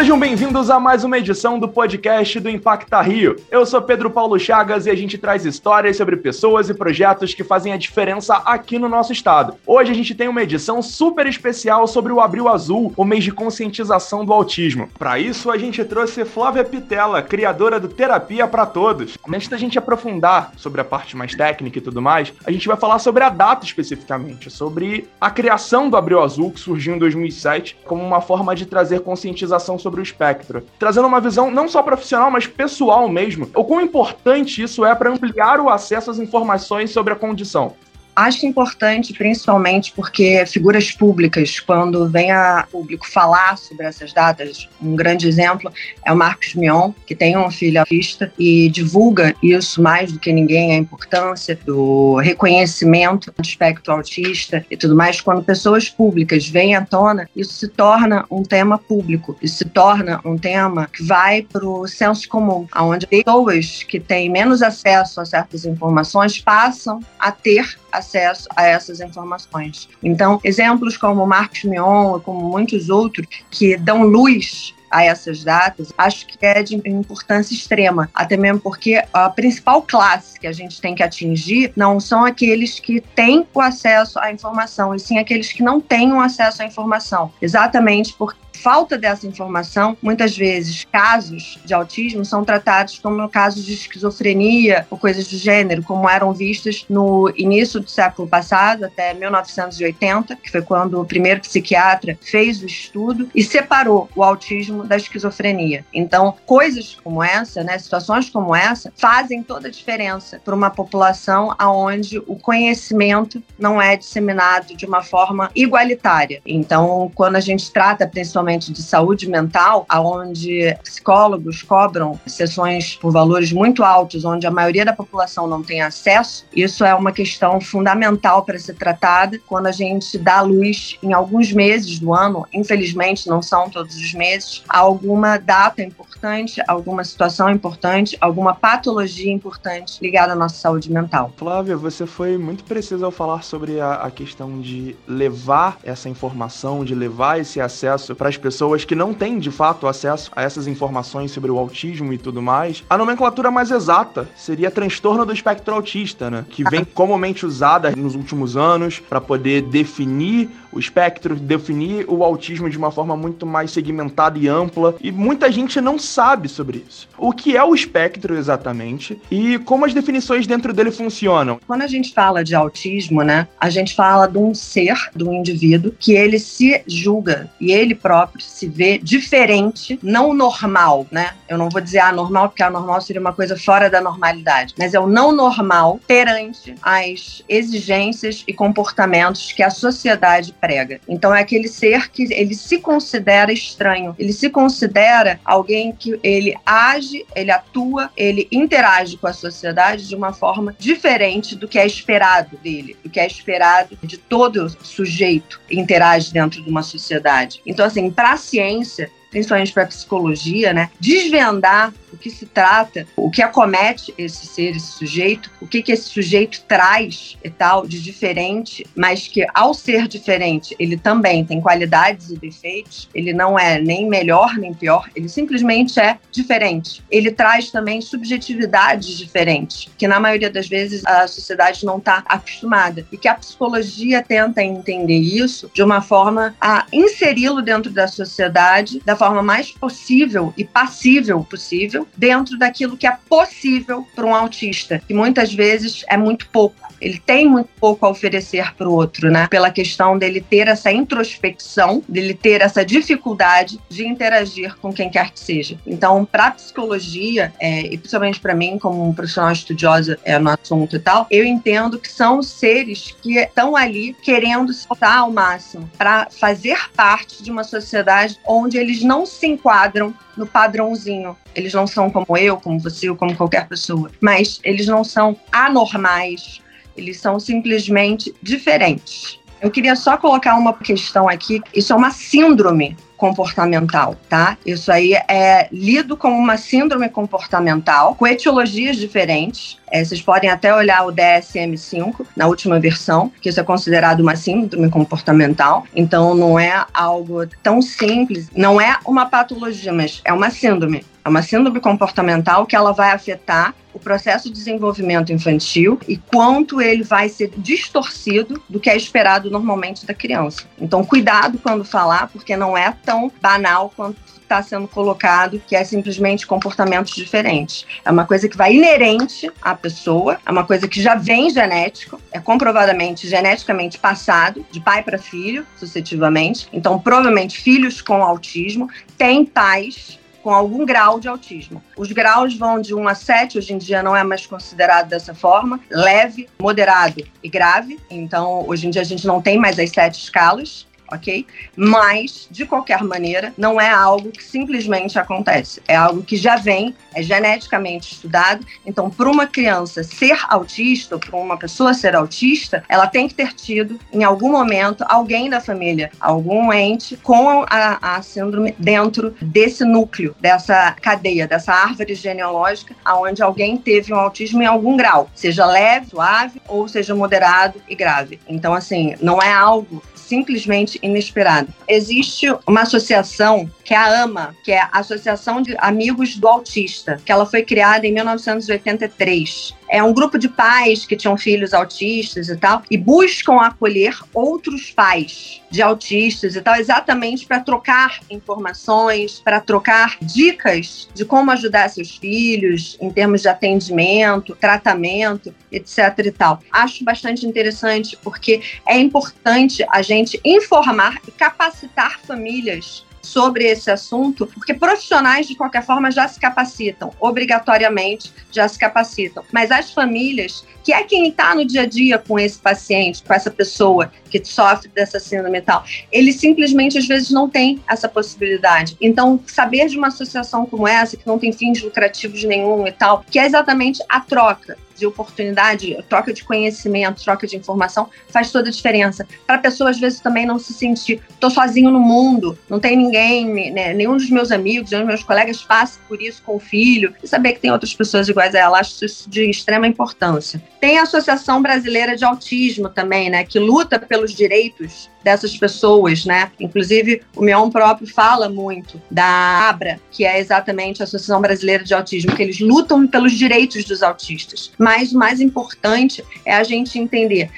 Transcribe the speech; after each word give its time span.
Sejam 0.00 0.18
bem-vindos 0.18 0.70
a 0.70 0.80
mais 0.80 1.04
uma 1.04 1.18
edição 1.18 1.58
do 1.58 1.68
podcast 1.68 2.40
do 2.40 2.48
Impacta 2.48 3.02
Rio. 3.02 3.36
Eu 3.50 3.66
sou 3.66 3.82
Pedro 3.82 4.10
Paulo 4.10 4.38
Chagas 4.38 4.86
e 4.86 4.90
a 4.90 4.94
gente 4.94 5.18
traz 5.18 5.44
histórias 5.44 5.98
sobre 5.98 6.16
pessoas 6.16 6.70
e 6.70 6.74
projetos 6.74 7.34
que 7.34 7.44
fazem 7.44 7.74
a 7.74 7.76
diferença 7.76 8.36
aqui 8.36 8.78
no 8.78 8.88
nosso 8.88 9.12
estado. 9.12 9.56
Hoje 9.66 9.90
a 9.90 9.94
gente 9.94 10.14
tem 10.14 10.26
uma 10.26 10.42
edição 10.42 10.80
super 10.80 11.26
especial 11.26 11.86
sobre 11.86 12.14
o 12.14 12.18
Abril 12.18 12.48
Azul, 12.48 12.94
o 12.96 13.04
mês 13.04 13.24
de 13.24 13.30
conscientização 13.30 14.24
do 14.24 14.32
autismo. 14.32 14.88
Para 14.98 15.18
isso, 15.18 15.50
a 15.50 15.58
gente 15.58 15.84
trouxe 15.84 16.24
Flávia 16.24 16.64
Pitela, 16.64 17.20
criadora 17.20 17.78
do 17.78 17.86
Terapia 17.86 18.48
para 18.48 18.64
Todos. 18.64 19.18
Antes 19.28 19.48
da 19.48 19.58
gente 19.58 19.78
aprofundar 19.78 20.52
sobre 20.56 20.80
a 20.80 20.84
parte 20.84 21.14
mais 21.14 21.34
técnica 21.34 21.76
e 21.76 21.82
tudo 21.82 22.00
mais, 22.00 22.32
a 22.46 22.50
gente 22.50 22.66
vai 22.66 22.78
falar 22.78 23.00
sobre 23.00 23.22
a 23.22 23.28
data 23.28 23.66
especificamente, 23.66 24.50
sobre 24.50 25.10
a 25.20 25.30
criação 25.30 25.90
do 25.90 25.96
Abril 25.98 26.22
Azul, 26.22 26.52
que 26.52 26.60
surgiu 26.60 26.96
em 26.96 26.98
2007, 26.98 27.76
como 27.84 28.02
uma 28.02 28.22
forma 28.22 28.56
de 28.56 28.64
trazer 28.64 29.00
conscientização 29.00 29.78
sobre 29.78 29.89
sobre 29.90 30.00
o 30.00 30.02
espectro, 30.02 30.64
trazendo 30.78 31.08
uma 31.08 31.20
visão 31.20 31.50
não 31.50 31.68
só 31.68 31.82
profissional, 31.82 32.30
mas 32.30 32.46
pessoal 32.46 33.08
mesmo. 33.08 33.50
O 33.54 33.64
quão 33.64 33.80
importante 33.80 34.62
isso 34.62 34.84
é 34.84 34.94
para 34.94 35.10
ampliar 35.10 35.58
o 35.60 35.68
acesso 35.68 36.10
às 36.10 36.18
informações 36.18 36.90
sobre 36.90 37.12
a 37.12 37.16
condição. 37.16 37.74
Acho 38.20 38.44
importante, 38.44 39.14
principalmente 39.14 39.94
porque 39.96 40.44
figuras 40.44 40.92
públicas, 40.92 41.58
quando 41.58 42.06
vem 42.06 42.30
a 42.30 42.66
público 42.70 43.10
falar 43.10 43.56
sobre 43.56 43.86
essas 43.86 44.12
datas, 44.12 44.68
um 44.78 44.94
grande 44.94 45.26
exemplo 45.26 45.72
é 46.04 46.12
o 46.12 46.16
Marcos 46.16 46.54
Mion, 46.54 46.92
que 47.06 47.14
tem 47.14 47.38
um 47.38 47.50
filho 47.50 47.80
autista 47.80 48.30
e 48.38 48.68
divulga 48.68 49.34
isso 49.42 49.80
mais 49.80 50.12
do 50.12 50.18
que 50.18 50.34
ninguém, 50.34 50.74
a 50.74 50.76
importância 50.76 51.58
do 51.64 52.16
reconhecimento 52.16 53.32
do 53.34 53.42
espectro 53.42 53.94
autista 53.94 54.66
e 54.70 54.76
tudo 54.76 54.94
mais. 54.94 55.22
Quando 55.22 55.42
pessoas 55.42 55.88
públicas 55.88 56.46
vêm 56.46 56.74
à 56.74 56.84
tona, 56.84 57.26
isso 57.34 57.54
se 57.54 57.68
torna 57.68 58.26
um 58.30 58.42
tema 58.42 58.76
público, 58.76 59.34
isso 59.40 59.56
se 59.56 59.64
torna 59.64 60.20
um 60.26 60.36
tema 60.36 60.90
que 60.92 61.02
vai 61.02 61.40
para 61.40 61.66
o 61.66 61.88
senso 61.88 62.28
comum, 62.28 62.66
onde 62.76 63.06
pessoas 63.06 63.82
que 63.82 63.98
têm 63.98 64.28
menos 64.28 64.60
acesso 64.60 65.22
a 65.22 65.24
certas 65.24 65.64
informações 65.64 66.38
passam 66.38 67.00
a 67.18 67.32
ter 67.32 67.78
acesso 67.92 68.48
a 68.56 68.66
essas 68.66 69.00
informações. 69.00 69.88
Então, 70.02 70.40
exemplos 70.44 70.96
como 70.96 71.26
Marcos 71.26 71.64
Mion, 71.64 72.18
como 72.20 72.40
muitos 72.40 72.88
outros, 72.88 73.26
que 73.50 73.76
dão 73.76 74.02
luz 74.02 74.74
a 74.90 75.04
essas 75.04 75.44
datas, 75.44 75.92
acho 75.96 76.26
que 76.26 76.36
é 76.44 76.62
de 76.62 76.74
importância 76.88 77.54
extrema, 77.54 78.10
até 78.12 78.36
mesmo 78.36 78.60
porque 78.60 79.02
a 79.12 79.30
principal 79.30 79.82
classe 79.82 80.38
que 80.38 80.46
a 80.46 80.52
gente 80.52 80.80
tem 80.80 80.94
que 80.94 81.02
atingir 81.02 81.72
não 81.76 82.00
são 82.00 82.24
aqueles 82.24 82.80
que 82.80 83.00
têm 83.00 83.46
o 83.54 83.60
acesso 83.60 84.18
à 84.18 84.32
informação, 84.32 84.94
e 84.94 84.98
sim 84.98 85.18
aqueles 85.18 85.52
que 85.52 85.62
não 85.62 85.80
têm 85.80 86.12
o 86.12 86.20
acesso 86.20 86.62
à 86.62 86.66
informação, 86.66 87.32
exatamente 87.40 88.14
porque 88.18 88.40
falta 88.60 88.98
dessa 88.98 89.26
informação, 89.26 89.96
muitas 90.02 90.36
vezes 90.36 90.84
casos 90.84 91.58
de 91.64 91.72
autismo 91.72 92.24
são 92.24 92.44
tratados 92.44 92.98
como 92.98 93.26
casos 93.28 93.64
de 93.64 93.72
esquizofrenia 93.72 94.86
ou 94.90 94.98
coisas 94.98 95.26
do 95.28 95.36
gênero, 95.36 95.82
como 95.82 96.08
eram 96.08 96.32
vistos 96.32 96.84
no 96.88 97.32
início 97.36 97.80
do 97.80 97.88
século 97.88 98.28
passado, 98.28 98.84
até 98.84 99.14
1980, 99.14 100.36
que 100.36 100.50
foi 100.50 100.62
quando 100.62 101.00
o 101.00 101.04
primeiro 101.04 101.40
psiquiatra 101.40 102.18
fez 102.20 102.62
o 102.62 102.66
estudo 102.66 103.28
e 103.34 103.42
separou 103.42 104.08
o 104.14 104.22
autismo 104.22 104.84
da 104.84 104.96
esquizofrenia. 104.96 105.84
Então, 105.92 106.34
coisas 106.44 106.98
como 107.02 107.22
essa, 107.22 107.64
né, 107.64 107.78
situações 107.78 108.28
como 108.28 108.54
essa, 108.54 108.92
fazem 108.96 109.42
toda 109.42 109.68
a 109.68 109.70
diferença 109.70 110.40
para 110.44 110.54
uma 110.54 110.70
população 110.70 111.54
onde 111.60 112.18
o 112.18 112.36
conhecimento 112.36 113.42
não 113.58 113.80
é 113.80 113.96
disseminado 113.96 114.76
de 114.76 114.84
uma 114.84 115.02
forma 115.02 115.50
igualitária. 115.54 116.42
Então, 116.44 117.10
quando 117.14 117.36
a 117.36 117.40
gente 117.40 117.72
trata 117.72 118.06
principalmente 118.06 118.49
principalmente 118.50 118.72
de 118.72 118.82
saúde 118.82 119.28
mental, 119.28 119.84
aonde 119.88 120.76
psicólogos 120.82 121.62
cobram 121.62 122.18
sessões 122.26 122.96
por 122.96 123.12
valores 123.12 123.52
muito 123.52 123.84
altos, 123.84 124.24
onde 124.24 124.46
a 124.46 124.50
maioria 124.50 124.84
da 124.84 124.92
população 124.92 125.46
não 125.46 125.62
tem 125.62 125.82
acesso, 125.82 126.44
isso 126.54 126.84
é 126.84 126.94
uma 126.94 127.12
questão 127.12 127.60
fundamental 127.60 128.42
para 128.42 128.58
ser 128.58 128.74
tratada 128.74 129.38
quando 129.46 129.66
a 129.66 129.72
gente 129.72 130.18
dá 130.18 130.40
luz 130.40 130.98
em 131.02 131.12
alguns 131.12 131.52
meses 131.52 131.98
do 131.98 132.14
ano, 132.14 132.46
infelizmente 132.52 133.28
não 133.28 133.42
são 133.42 133.68
todos 133.68 133.96
os 133.96 134.12
meses, 134.14 134.62
a 134.68 134.78
alguma 134.78 135.38
data 135.38 135.82
importante, 135.82 136.60
alguma 136.66 137.04
situação 137.04 137.50
importante, 137.50 138.16
alguma 138.20 138.54
patologia 138.54 139.32
importante 139.32 139.98
ligada 140.02 140.32
à 140.32 140.36
nossa 140.36 140.56
saúde 140.56 140.90
mental. 140.90 141.32
Flávia, 141.36 141.76
você 141.76 142.06
foi 142.06 142.36
muito 142.36 142.64
precisa 142.64 143.06
ao 143.06 143.12
falar 143.12 143.42
sobre 143.42 143.80
a, 143.80 143.94
a 143.94 144.10
questão 144.10 144.60
de 144.60 144.96
levar 145.06 145.78
essa 145.84 146.08
informação, 146.08 146.84
de 146.84 146.94
levar 146.94 147.38
esse 147.38 147.60
acesso 147.60 148.14
para 148.14 148.28
as 148.28 148.36
pessoas 148.40 148.84
que 148.84 148.94
não 148.94 149.14
têm 149.14 149.38
de 149.38 149.50
fato 149.50 149.86
acesso 149.86 150.30
a 150.34 150.42
essas 150.42 150.66
informações 150.66 151.30
sobre 151.30 151.50
o 151.50 151.58
autismo 151.58 152.12
e 152.12 152.18
tudo 152.18 152.42
mais, 152.42 152.82
a 152.88 152.98
nomenclatura 152.98 153.50
mais 153.50 153.70
exata 153.70 154.28
seria 154.36 154.70
transtorno 154.70 155.24
do 155.24 155.32
espectro 155.32 155.74
autista, 155.74 156.30
né? 156.30 156.44
Que 156.48 156.64
vem 156.64 156.84
comumente 156.92 157.46
usada 157.46 157.90
nos 157.94 158.14
últimos 158.14 158.56
anos 158.56 158.98
para 158.98 159.20
poder 159.20 159.62
definir 159.62 160.50
o 160.72 160.78
espectro, 160.78 161.34
definir 161.34 162.04
o 162.08 162.24
autismo 162.24 162.70
de 162.70 162.78
uma 162.78 162.90
forma 162.90 163.16
muito 163.16 163.46
mais 163.46 163.70
segmentada 163.70 164.38
e 164.38 164.48
ampla, 164.48 164.94
e 165.00 165.10
muita 165.10 165.50
gente 165.50 165.80
não 165.80 165.98
sabe 165.98 166.48
sobre 166.48 166.84
isso. 166.88 167.08
O 167.18 167.32
que 167.32 167.56
é 167.56 167.64
o 167.64 167.74
espectro 167.74 168.36
exatamente 168.36 169.20
e 169.30 169.58
como 169.60 169.84
as 169.84 169.94
definições 169.94 170.46
dentro 170.46 170.72
dele 170.72 170.90
funcionam? 170.90 171.60
Quando 171.66 171.82
a 171.82 171.86
gente 171.86 172.12
fala 172.12 172.44
de 172.44 172.54
autismo, 172.54 173.22
né, 173.22 173.48
a 173.58 173.70
gente 173.70 173.94
fala 173.94 174.26
de 174.26 174.38
um 174.38 174.54
ser, 174.54 174.96
de 175.14 175.24
um 175.24 175.32
indivíduo 175.32 175.94
que 175.98 176.12
ele 176.12 176.38
se 176.38 176.82
julga 176.86 177.50
e 177.60 177.72
ele 177.72 177.94
próprio 177.94 178.42
se 178.42 178.68
vê 178.68 178.98
diferente, 178.98 179.98
não 180.02 180.32
normal, 180.32 181.06
né? 181.10 181.34
Eu 181.48 181.58
não 181.58 181.68
vou 181.68 181.80
dizer 181.80 181.98
anormal, 181.98 182.48
porque 182.48 182.62
anormal 182.62 183.00
seria 183.00 183.20
uma 183.20 183.32
coisa 183.32 183.56
fora 183.56 183.90
da 183.90 184.00
normalidade, 184.00 184.74
mas 184.78 184.94
é 184.94 185.00
o 185.00 185.06
não 185.06 185.32
normal 185.32 186.00
perante 186.06 186.74
as 186.82 187.42
exigências 187.48 188.44
e 188.46 188.52
comportamentos 188.52 189.52
que 189.52 189.62
a 189.62 189.70
sociedade 189.70 190.52
prega. 190.60 191.00
Então 191.08 191.34
é 191.34 191.40
aquele 191.40 191.68
ser 191.68 192.10
que 192.10 192.32
ele 192.32 192.54
se 192.54 192.78
considera 192.78 193.52
estranho, 193.52 194.14
ele 194.18 194.32
se 194.32 194.50
considera 194.50 195.40
alguém 195.44 195.92
que 195.92 196.18
ele 196.22 196.56
age, 196.64 197.24
ele 197.34 197.50
atua, 197.50 198.10
ele 198.16 198.46
interage 198.52 199.16
com 199.16 199.26
a 199.26 199.32
sociedade 199.32 200.06
de 200.06 200.14
uma 200.14 200.32
forma 200.32 200.74
diferente 200.78 201.56
do 201.56 201.66
que 201.66 201.78
é 201.78 201.86
esperado 201.86 202.56
dele, 202.58 202.96
do 203.02 203.08
que 203.08 203.18
é 203.18 203.26
esperado 203.26 203.96
de 204.02 204.18
todo 204.18 204.68
sujeito 204.84 205.60
que 205.66 205.78
interage 205.78 206.32
dentro 206.32 206.62
de 206.62 206.68
uma 206.68 206.82
sociedade. 206.82 207.62
Então 207.64 207.84
assim, 207.84 208.10
para 208.10 208.32
a 208.32 208.36
ciência, 208.36 209.10
principalmente 209.30 209.72
para 209.72 209.84
a 209.84 209.86
psicologia, 209.86 210.72
né, 210.72 210.90
desvendar 210.98 211.92
o 212.12 212.16
que 212.16 212.30
se 212.30 212.46
trata, 212.46 213.06
o 213.16 213.30
que 213.30 213.42
acomete 213.42 214.12
esse 214.18 214.46
ser, 214.46 214.76
esse 214.76 214.92
sujeito, 214.92 215.50
o 215.60 215.66
que, 215.66 215.82
que 215.82 215.92
esse 215.92 216.08
sujeito 216.08 216.62
traz 216.66 217.38
e 217.42 217.48
tal 217.48 217.86
de 217.86 218.00
diferente, 218.02 218.86
mas 218.94 219.28
que 219.28 219.46
ao 219.54 219.72
ser 219.72 220.08
diferente, 220.08 220.74
ele 220.78 220.96
também 220.96 221.44
tem 221.44 221.60
qualidades 221.60 222.30
e 222.30 222.36
defeitos, 222.36 223.08
ele 223.14 223.32
não 223.32 223.58
é 223.58 223.80
nem 223.80 224.08
melhor 224.08 224.56
nem 224.56 224.74
pior, 224.74 225.08
ele 225.14 225.28
simplesmente 225.28 226.00
é 226.00 226.18
diferente. 226.30 227.02
Ele 227.10 227.30
traz 227.30 227.70
também 227.70 228.00
subjetividades 228.00 229.16
diferentes, 229.16 229.88
que 229.96 230.08
na 230.08 230.18
maioria 230.18 230.50
das 230.50 230.68
vezes 230.68 231.04
a 231.06 231.26
sociedade 231.28 231.84
não 231.84 231.98
está 231.98 232.24
acostumada 232.26 233.06
e 233.12 233.16
que 233.16 233.28
a 233.28 233.34
psicologia 233.34 234.22
tenta 234.22 234.62
entender 234.62 235.18
isso 235.18 235.70
de 235.72 235.82
uma 235.82 236.00
forma 236.00 236.54
a 236.60 236.86
inseri-lo 236.92 237.62
dentro 237.62 237.90
da 237.90 238.08
sociedade 238.08 239.00
da 239.04 239.16
forma 239.20 239.42
mais 239.42 239.70
possível 239.70 240.54
e 240.56 240.64
passível 240.64 241.44
possível 241.44 242.08
dentro 242.16 242.56
daquilo 242.56 242.96
que 242.96 243.06
é 243.06 243.14
possível 243.28 244.06
para 244.16 244.24
um 244.24 244.34
autista, 244.34 245.02
que 245.06 245.12
muitas 245.12 245.52
vezes 245.52 246.06
é 246.08 246.16
muito 246.16 246.48
pouco 246.48 246.90
ele 247.00 247.18
tem 247.18 247.48
muito 247.48 247.70
pouco 247.80 248.04
a 248.04 248.10
oferecer 248.10 248.74
para 248.74 248.88
o 248.88 248.92
outro, 248.92 249.30
né? 249.30 249.48
Pela 249.48 249.70
questão 249.70 250.18
dele 250.18 250.40
ter 250.40 250.68
essa 250.68 250.92
introspecção, 250.92 252.02
dele 252.06 252.34
ter 252.34 252.60
essa 252.60 252.84
dificuldade 252.84 253.80
de 253.88 254.06
interagir 254.06 254.76
com 254.76 254.92
quem 254.92 255.08
quer 255.08 255.30
que 255.30 255.40
seja. 255.40 255.78
Então, 255.86 256.24
para 256.24 256.50
psicologia, 256.50 257.52
é, 257.58 257.80
e 257.86 257.96
principalmente 257.96 258.38
para 258.38 258.54
mim, 258.54 258.78
como 258.78 259.08
um 259.08 259.14
profissional 259.14 259.52
estudiosa 259.52 260.18
é, 260.24 260.38
no 260.38 260.50
assunto 260.50 260.96
e 260.96 260.98
tal, 260.98 261.26
eu 261.30 261.44
entendo 261.44 261.98
que 261.98 262.10
são 262.10 262.42
seres 262.42 263.14
que 263.22 263.38
estão 263.38 263.76
ali 263.76 264.14
querendo 264.22 264.72
soltar 264.72 265.18
ao 265.18 265.32
máximo 265.32 265.90
para 265.96 266.28
fazer 266.30 266.78
parte 266.94 267.42
de 267.42 267.50
uma 267.50 267.64
sociedade 267.64 268.38
onde 268.46 268.76
eles 268.76 269.02
não 269.10 269.26
se 269.26 269.46
enquadram 269.46 270.14
no 270.36 270.46
padrãozinho. 270.46 271.36
Eles 271.54 271.74
não 271.74 271.86
são 271.86 272.08
como 272.08 272.36
eu, 272.36 272.56
como 272.56 272.78
você 272.78 273.10
ou 273.10 273.16
como 273.16 273.36
qualquer 273.36 273.66
pessoa, 273.66 274.08
mas 274.20 274.60
eles 274.62 274.86
não 274.86 275.02
são 275.02 275.36
anormais 275.50 276.60
eles 276.96 277.18
são 277.18 277.40
simplesmente 277.40 278.34
diferentes. 278.42 279.38
Eu 279.60 279.70
queria 279.70 279.96
só 279.96 280.16
colocar 280.16 280.56
uma 280.56 280.74
questão 280.74 281.28
aqui. 281.28 281.60
Isso 281.74 281.92
é 281.92 281.96
uma 281.96 282.10
síndrome 282.10 282.96
comportamental, 283.20 284.16
tá? 284.30 284.56
Isso 284.64 284.90
aí 284.90 285.12
é 285.28 285.68
lido 285.70 286.16
como 286.16 286.34
uma 286.36 286.56
síndrome 286.56 287.06
comportamental, 287.10 288.14
com 288.14 288.26
etiologias 288.26 288.96
diferentes. 288.96 289.78
É, 289.90 290.02
vocês 290.02 290.22
podem 290.22 290.48
até 290.48 290.74
olhar 290.74 291.06
o 291.06 291.12
DSM-5 291.12 292.24
na 292.34 292.46
última 292.46 292.80
versão, 292.80 293.30
que 293.42 293.50
isso 293.50 293.60
é 293.60 293.62
considerado 293.62 294.20
uma 294.20 294.36
síndrome 294.36 294.88
comportamental. 294.88 295.84
Então, 295.94 296.34
não 296.34 296.58
é 296.58 296.86
algo 296.94 297.46
tão 297.62 297.82
simples, 297.82 298.48
não 298.56 298.80
é 298.80 298.96
uma 299.04 299.26
patologia, 299.26 299.92
mas 299.92 300.22
é 300.24 300.32
uma 300.32 300.48
síndrome. 300.48 301.04
É 301.22 301.28
uma 301.28 301.42
síndrome 301.42 301.78
comportamental 301.80 302.64
que 302.64 302.74
ela 302.74 302.92
vai 302.92 303.10
afetar 303.10 303.74
o 303.92 303.98
processo 303.98 304.48
de 304.48 304.54
desenvolvimento 304.54 305.32
infantil 305.32 305.98
e 306.08 306.16
quanto 306.16 306.80
ele 306.80 307.02
vai 307.02 307.28
ser 307.28 307.52
distorcido 307.56 308.62
do 308.68 308.80
que 308.80 308.88
é 308.88 308.96
esperado 308.96 309.50
normalmente 309.50 310.06
da 310.06 310.14
criança. 310.14 310.62
Então, 310.78 311.04
cuidado 311.04 311.58
quando 311.58 311.84
falar, 311.84 312.28
porque 312.28 312.56
não 312.56 312.76
é 312.76 312.94
tão 313.10 313.28
banal 313.42 313.92
quanto 313.96 314.16
está 314.40 314.62
sendo 314.62 314.86
colocado, 314.86 315.60
que 315.66 315.74
é 315.74 315.82
simplesmente 315.82 316.46
comportamentos 316.46 317.12
diferentes. 317.12 317.84
É 318.04 318.10
uma 318.10 318.24
coisa 318.24 318.48
que 318.48 318.56
vai 318.56 318.74
inerente 318.74 319.50
à 319.60 319.74
pessoa, 319.74 320.38
é 320.46 320.50
uma 320.50 320.64
coisa 320.64 320.86
que 320.86 321.02
já 321.02 321.16
vem 321.16 321.50
genético, 321.50 322.20
é 322.30 322.38
comprovadamente 322.38 323.28
geneticamente 323.28 323.98
passado 323.98 324.64
de 324.70 324.80
pai 324.80 325.02
para 325.02 325.18
filho, 325.18 325.66
sucessivamente. 325.76 326.68
Então, 326.72 327.00
provavelmente 327.00 327.60
filhos 327.60 328.00
com 328.00 328.22
autismo 328.22 328.88
têm 329.18 329.44
pais 329.44 330.20
com 330.42 330.54
algum 330.54 330.86
grau 330.86 331.20
de 331.20 331.28
autismo. 331.28 331.82
Os 331.96 332.10
graus 332.12 332.56
vão 332.56 332.80
de 332.80 332.94
1 332.94 333.08
a 333.08 333.14
7, 333.14 333.58
hoje 333.58 333.74
em 333.74 333.78
dia 333.78 334.02
não 334.02 334.16
é 334.16 334.24
mais 334.24 334.46
considerado 334.46 335.08
dessa 335.08 335.34
forma, 335.34 335.80
leve, 335.90 336.48
moderado 336.58 337.22
e 337.42 337.48
grave. 337.48 337.98
Então, 338.10 338.64
hoje 338.66 338.86
em 338.86 338.90
dia 338.90 339.02
a 339.02 339.04
gente 339.04 339.26
não 339.26 339.42
tem 339.42 339.58
mais 339.58 339.78
as 339.78 339.90
sete 339.90 340.22
escalas 340.22 340.86
ok? 341.10 341.46
Mas, 341.76 342.48
de 342.50 342.64
qualquer 342.66 343.02
maneira, 343.02 343.52
não 343.56 343.80
é 343.80 343.88
algo 343.88 344.30
que 344.30 344.42
simplesmente 344.42 345.18
acontece. 345.18 345.82
É 345.86 345.96
algo 345.96 346.22
que 346.22 346.36
já 346.36 346.56
vem, 346.56 346.94
é 347.14 347.22
geneticamente 347.22 348.12
estudado. 348.14 348.64
Então, 348.84 349.10
para 349.10 349.28
uma 349.28 349.46
criança 349.46 350.02
ser 350.02 350.38
autista, 350.48 351.18
para 351.18 351.36
uma 351.36 351.56
pessoa 351.56 351.94
ser 351.94 352.14
autista, 352.14 352.84
ela 352.88 353.06
tem 353.06 353.28
que 353.28 353.34
ter 353.34 353.52
tido, 353.52 353.98
em 354.12 354.24
algum 354.24 354.50
momento, 354.50 355.04
alguém 355.08 355.50
da 355.50 355.60
família, 355.60 356.10
algum 356.20 356.72
ente 356.72 357.16
com 357.16 357.64
a, 357.68 358.16
a 358.16 358.22
síndrome 358.22 358.74
dentro 358.78 359.34
desse 359.40 359.84
núcleo, 359.84 360.34
dessa 360.40 360.92
cadeia, 361.00 361.46
dessa 361.46 361.72
árvore 361.72 362.14
genealógica, 362.14 362.94
onde 363.06 363.42
alguém 363.42 363.76
teve 363.76 364.12
um 364.12 364.16
autismo 364.16 364.62
em 364.62 364.66
algum 364.66 364.96
grau, 364.96 365.28
seja 365.34 365.66
leve, 365.66 366.10
suave 366.10 366.60
ou 366.68 366.88
seja 366.88 367.14
moderado 367.14 367.80
e 367.88 367.94
grave. 367.94 368.40
Então, 368.48 368.74
assim, 368.74 369.14
não 369.20 369.40
é 369.40 369.52
algo 369.52 370.02
simplesmente 370.30 370.96
inesperado. 371.02 371.74
Existe 371.88 372.46
uma 372.64 372.82
associação 372.82 373.68
que 373.84 373.92
é 373.92 373.96
a 373.96 374.22
AMA, 374.22 374.54
que 374.62 374.70
é 374.70 374.80
a 374.80 374.90
Associação 374.92 375.60
de 375.60 375.74
Amigos 375.78 376.36
do 376.36 376.46
Autista, 376.46 377.20
que 377.24 377.32
ela 377.32 377.44
foi 377.44 377.62
criada 377.64 378.06
em 378.06 378.12
1983 378.12 379.79
é 379.90 380.02
um 380.02 380.14
grupo 380.14 380.38
de 380.38 380.48
pais 380.48 381.04
que 381.04 381.16
tinham 381.16 381.36
filhos 381.36 381.74
autistas 381.74 382.48
e 382.48 382.56
tal, 382.56 382.82
e 382.90 382.96
buscam 382.96 383.56
acolher 383.56 384.16
outros 384.32 384.90
pais 384.90 385.60
de 385.70 385.82
autistas 385.82 386.54
e 386.54 386.60
tal, 386.60 386.76
exatamente 386.76 387.44
para 387.44 387.60
trocar 387.60 388.20
informações, 388.30 389.40
para 389.40 389.60
trocar 389.60 390.16
dicas 390.22 391.08
de 391.12 391.24
como 391.24 391.50
ajudar 391.50 391.88
seus 391.88 392.16
filhos 392.16 392.96
em 393.00 393.10
termos 393.10 393.42
de 393.42 393.48
atendimento, 393.48 394.54
tratamento, 394.54 395.54
etc 395.72 395.96
e 396.24 396.30
tal. 396.30 396.60
Acho 396.70 397.04
bastante 397.04 397.46
interessante 397.46 398.16
porque 398.22 398.60
é 398.86 398.98
importante 398.98 399.84
a 399.90 400.02
gente 400.02 400.40
informar 400.44 401.18
e 401.26 401.30
capacitar 401.30 402.20
famílias 402.20 403.04
sobre 403.22 403.64
esse 403.64 403.90
assunto, 403.90 404.46
porque 404.46 404.74
profissionais, 404.74 405.46
de 405.46 405.54
qualquer 405.54 405.84
forma, 405.84 406.10
já 406.10 406.26
se 406.26 406.40
capacitam, 406.40 407.12
obrigatoriamente 407.20 408.32
já 408.50 408.66
se 408.66 408.78
capacitam. 408.78 409.44
Mas 409.52 409.70
as 409.70 409.92
famílias, 409.92 410.64
que 410.82 410.92
é 410.92 411.02
quem 411.02 411.28
está 411.28 411.54
no 411.54 411.64
dia 411.64 411.82
a 411.82 411.86
dia 411.86 412.18
com 412.18 412.38
esse 412.38 412.58
paciente, 412.58 413.22
com 413.22 413.32
essa 413.32 413.50
pessoa 413.50 414.10
que 414.30 414.42
sofre 414.44 414.88
dessa 414.88 415.20
síndrome 415.20 415.58
e 415.58 415.62
tal, 415.62 415.84
eles 416.10 416.36
simplesmente, 416.36 416.98
às 416.98 417.06
vezes, 417.06 417.30
não 417.30 417.48
têm 417.48 417.82
essa 417.88 418.08
possibilidade. 418.08 418.96
Então, 419.00 419.40
saber 419.46 419.86
de 419.86 419.96
uma 419.96 420.08
associação 420.08 420.66
como 420.66 420.88
essa, 420.88 421.16
que 421.16 421.26
não 421.26 421.38
tem 421.38 421.52
fins 421.52 421.82
lucrativos 421.82 422.42
nenhum 422.44 422.86
e 422.86 422.92
tal, 422.92 423.24
que 423.30 423.38
é 423.38 423.46
exatamente 423.46 424.02
a 424.08 424.20
troca 424.20 424.76
de 425.00 425.06
oportunidade, 425.06 425.96
troca 426.08 426.32
de 426.32 426.44
conhecimento, 426.44 427.24
troca 427.24 427.46
de 427.46 427.56
informação, 427.56 428.08
faz 428.28 428.52
toda 428.52 428.68
a 428.68 428.72
diferença. 428.72 429.26
Para 429.46 429.56
a 429.56 429.58
pessoa, 429.58 429.90
às 429.90 429.98
vezes, 429.98 430.20
também 430.20 430.46
não 430.46 430.58
se 430.58 430.72
sentir, 430.72 431.20
estou 431.30 431.50
sozinho 431.50 431.90
no 431.90 431.98
mundo, 431.98 432.56
não 432.68 432.78
tem 432.78 432.96
ninguém, 432.96 433.72
né, 433.72 433.94
nenhum 433.94 434.16
dos 434.16 434.30
meus 434.30 434.52
amigos, 434.52 434.90
nenhum 434.90 435.04
dos 435.04 435.14
meus 435.14 435.24
colegas 435.24 435.62
passe 435.62 435.98
por 436.06 436.20
isso 436.20 436.42
com 436.42 436.56
o 436.56 436.60
filho, 436.60 437.14
e 437.22 437.26
saber 437.26 437.54
que 437.54 437.60
tem 437.60 437.72
outras 437.72 437.94
pessoas 437.94 438.28
iguais 438.28 438.54
a 438.54 438.58
ela, 438.58 438.78
acho 438.78 439.04
isso 439.04 439.28
de 439.28 439.48
extrema 439.48 439.86
importância. 439.86 440.62
Tem 440.80 440.98
a 440.98 441.02
Associação 441.02 441.62
Brasileira 441.62 442.16
de 442.16 442.24
Autismo 442.24 442.88
também, 442.90 443.30
né, 443.30 443.44
que 443.44 443.58
luta 443.58 443.98
pelos 443.98 444.32
direitos 444.32 445.10
dessas 445.22 445.56
pessoas, 445.56 446.24
né? 446.24 446.50
Inclusive, 446.58 447.22
o 447.36 447.42
Mion 447.42 447.70
próprio 447.70 448.06
fala 448.06 448.48
muito 448.48 449.00
da 449.10 449.68
ABRA, 449.68 450.00
que 450.10 450.24
é 450.24 450.38
exatamente 450.38 451.02
a 451.02 451.04
Associação 451.04 451.40
Brasileira 451.40 451.84
de 451.84 451.94
Autismo, 451.94 452.34
que 452.34 452.42
eles 452.42 452.60
lutam 452.60 453.06
pelos 453.06 453.32
direitos 453.32 453.84
dos 453.84 454.02
autistas. 454.02 454.72
Mas 454.78 455.12
o 455.12 455.18
mais 455.18 455.40
importante 455.40 456.24
é 456.44 456.54
a 456.54 456.64
gente 456.64 456.98
entender 456.98 457.50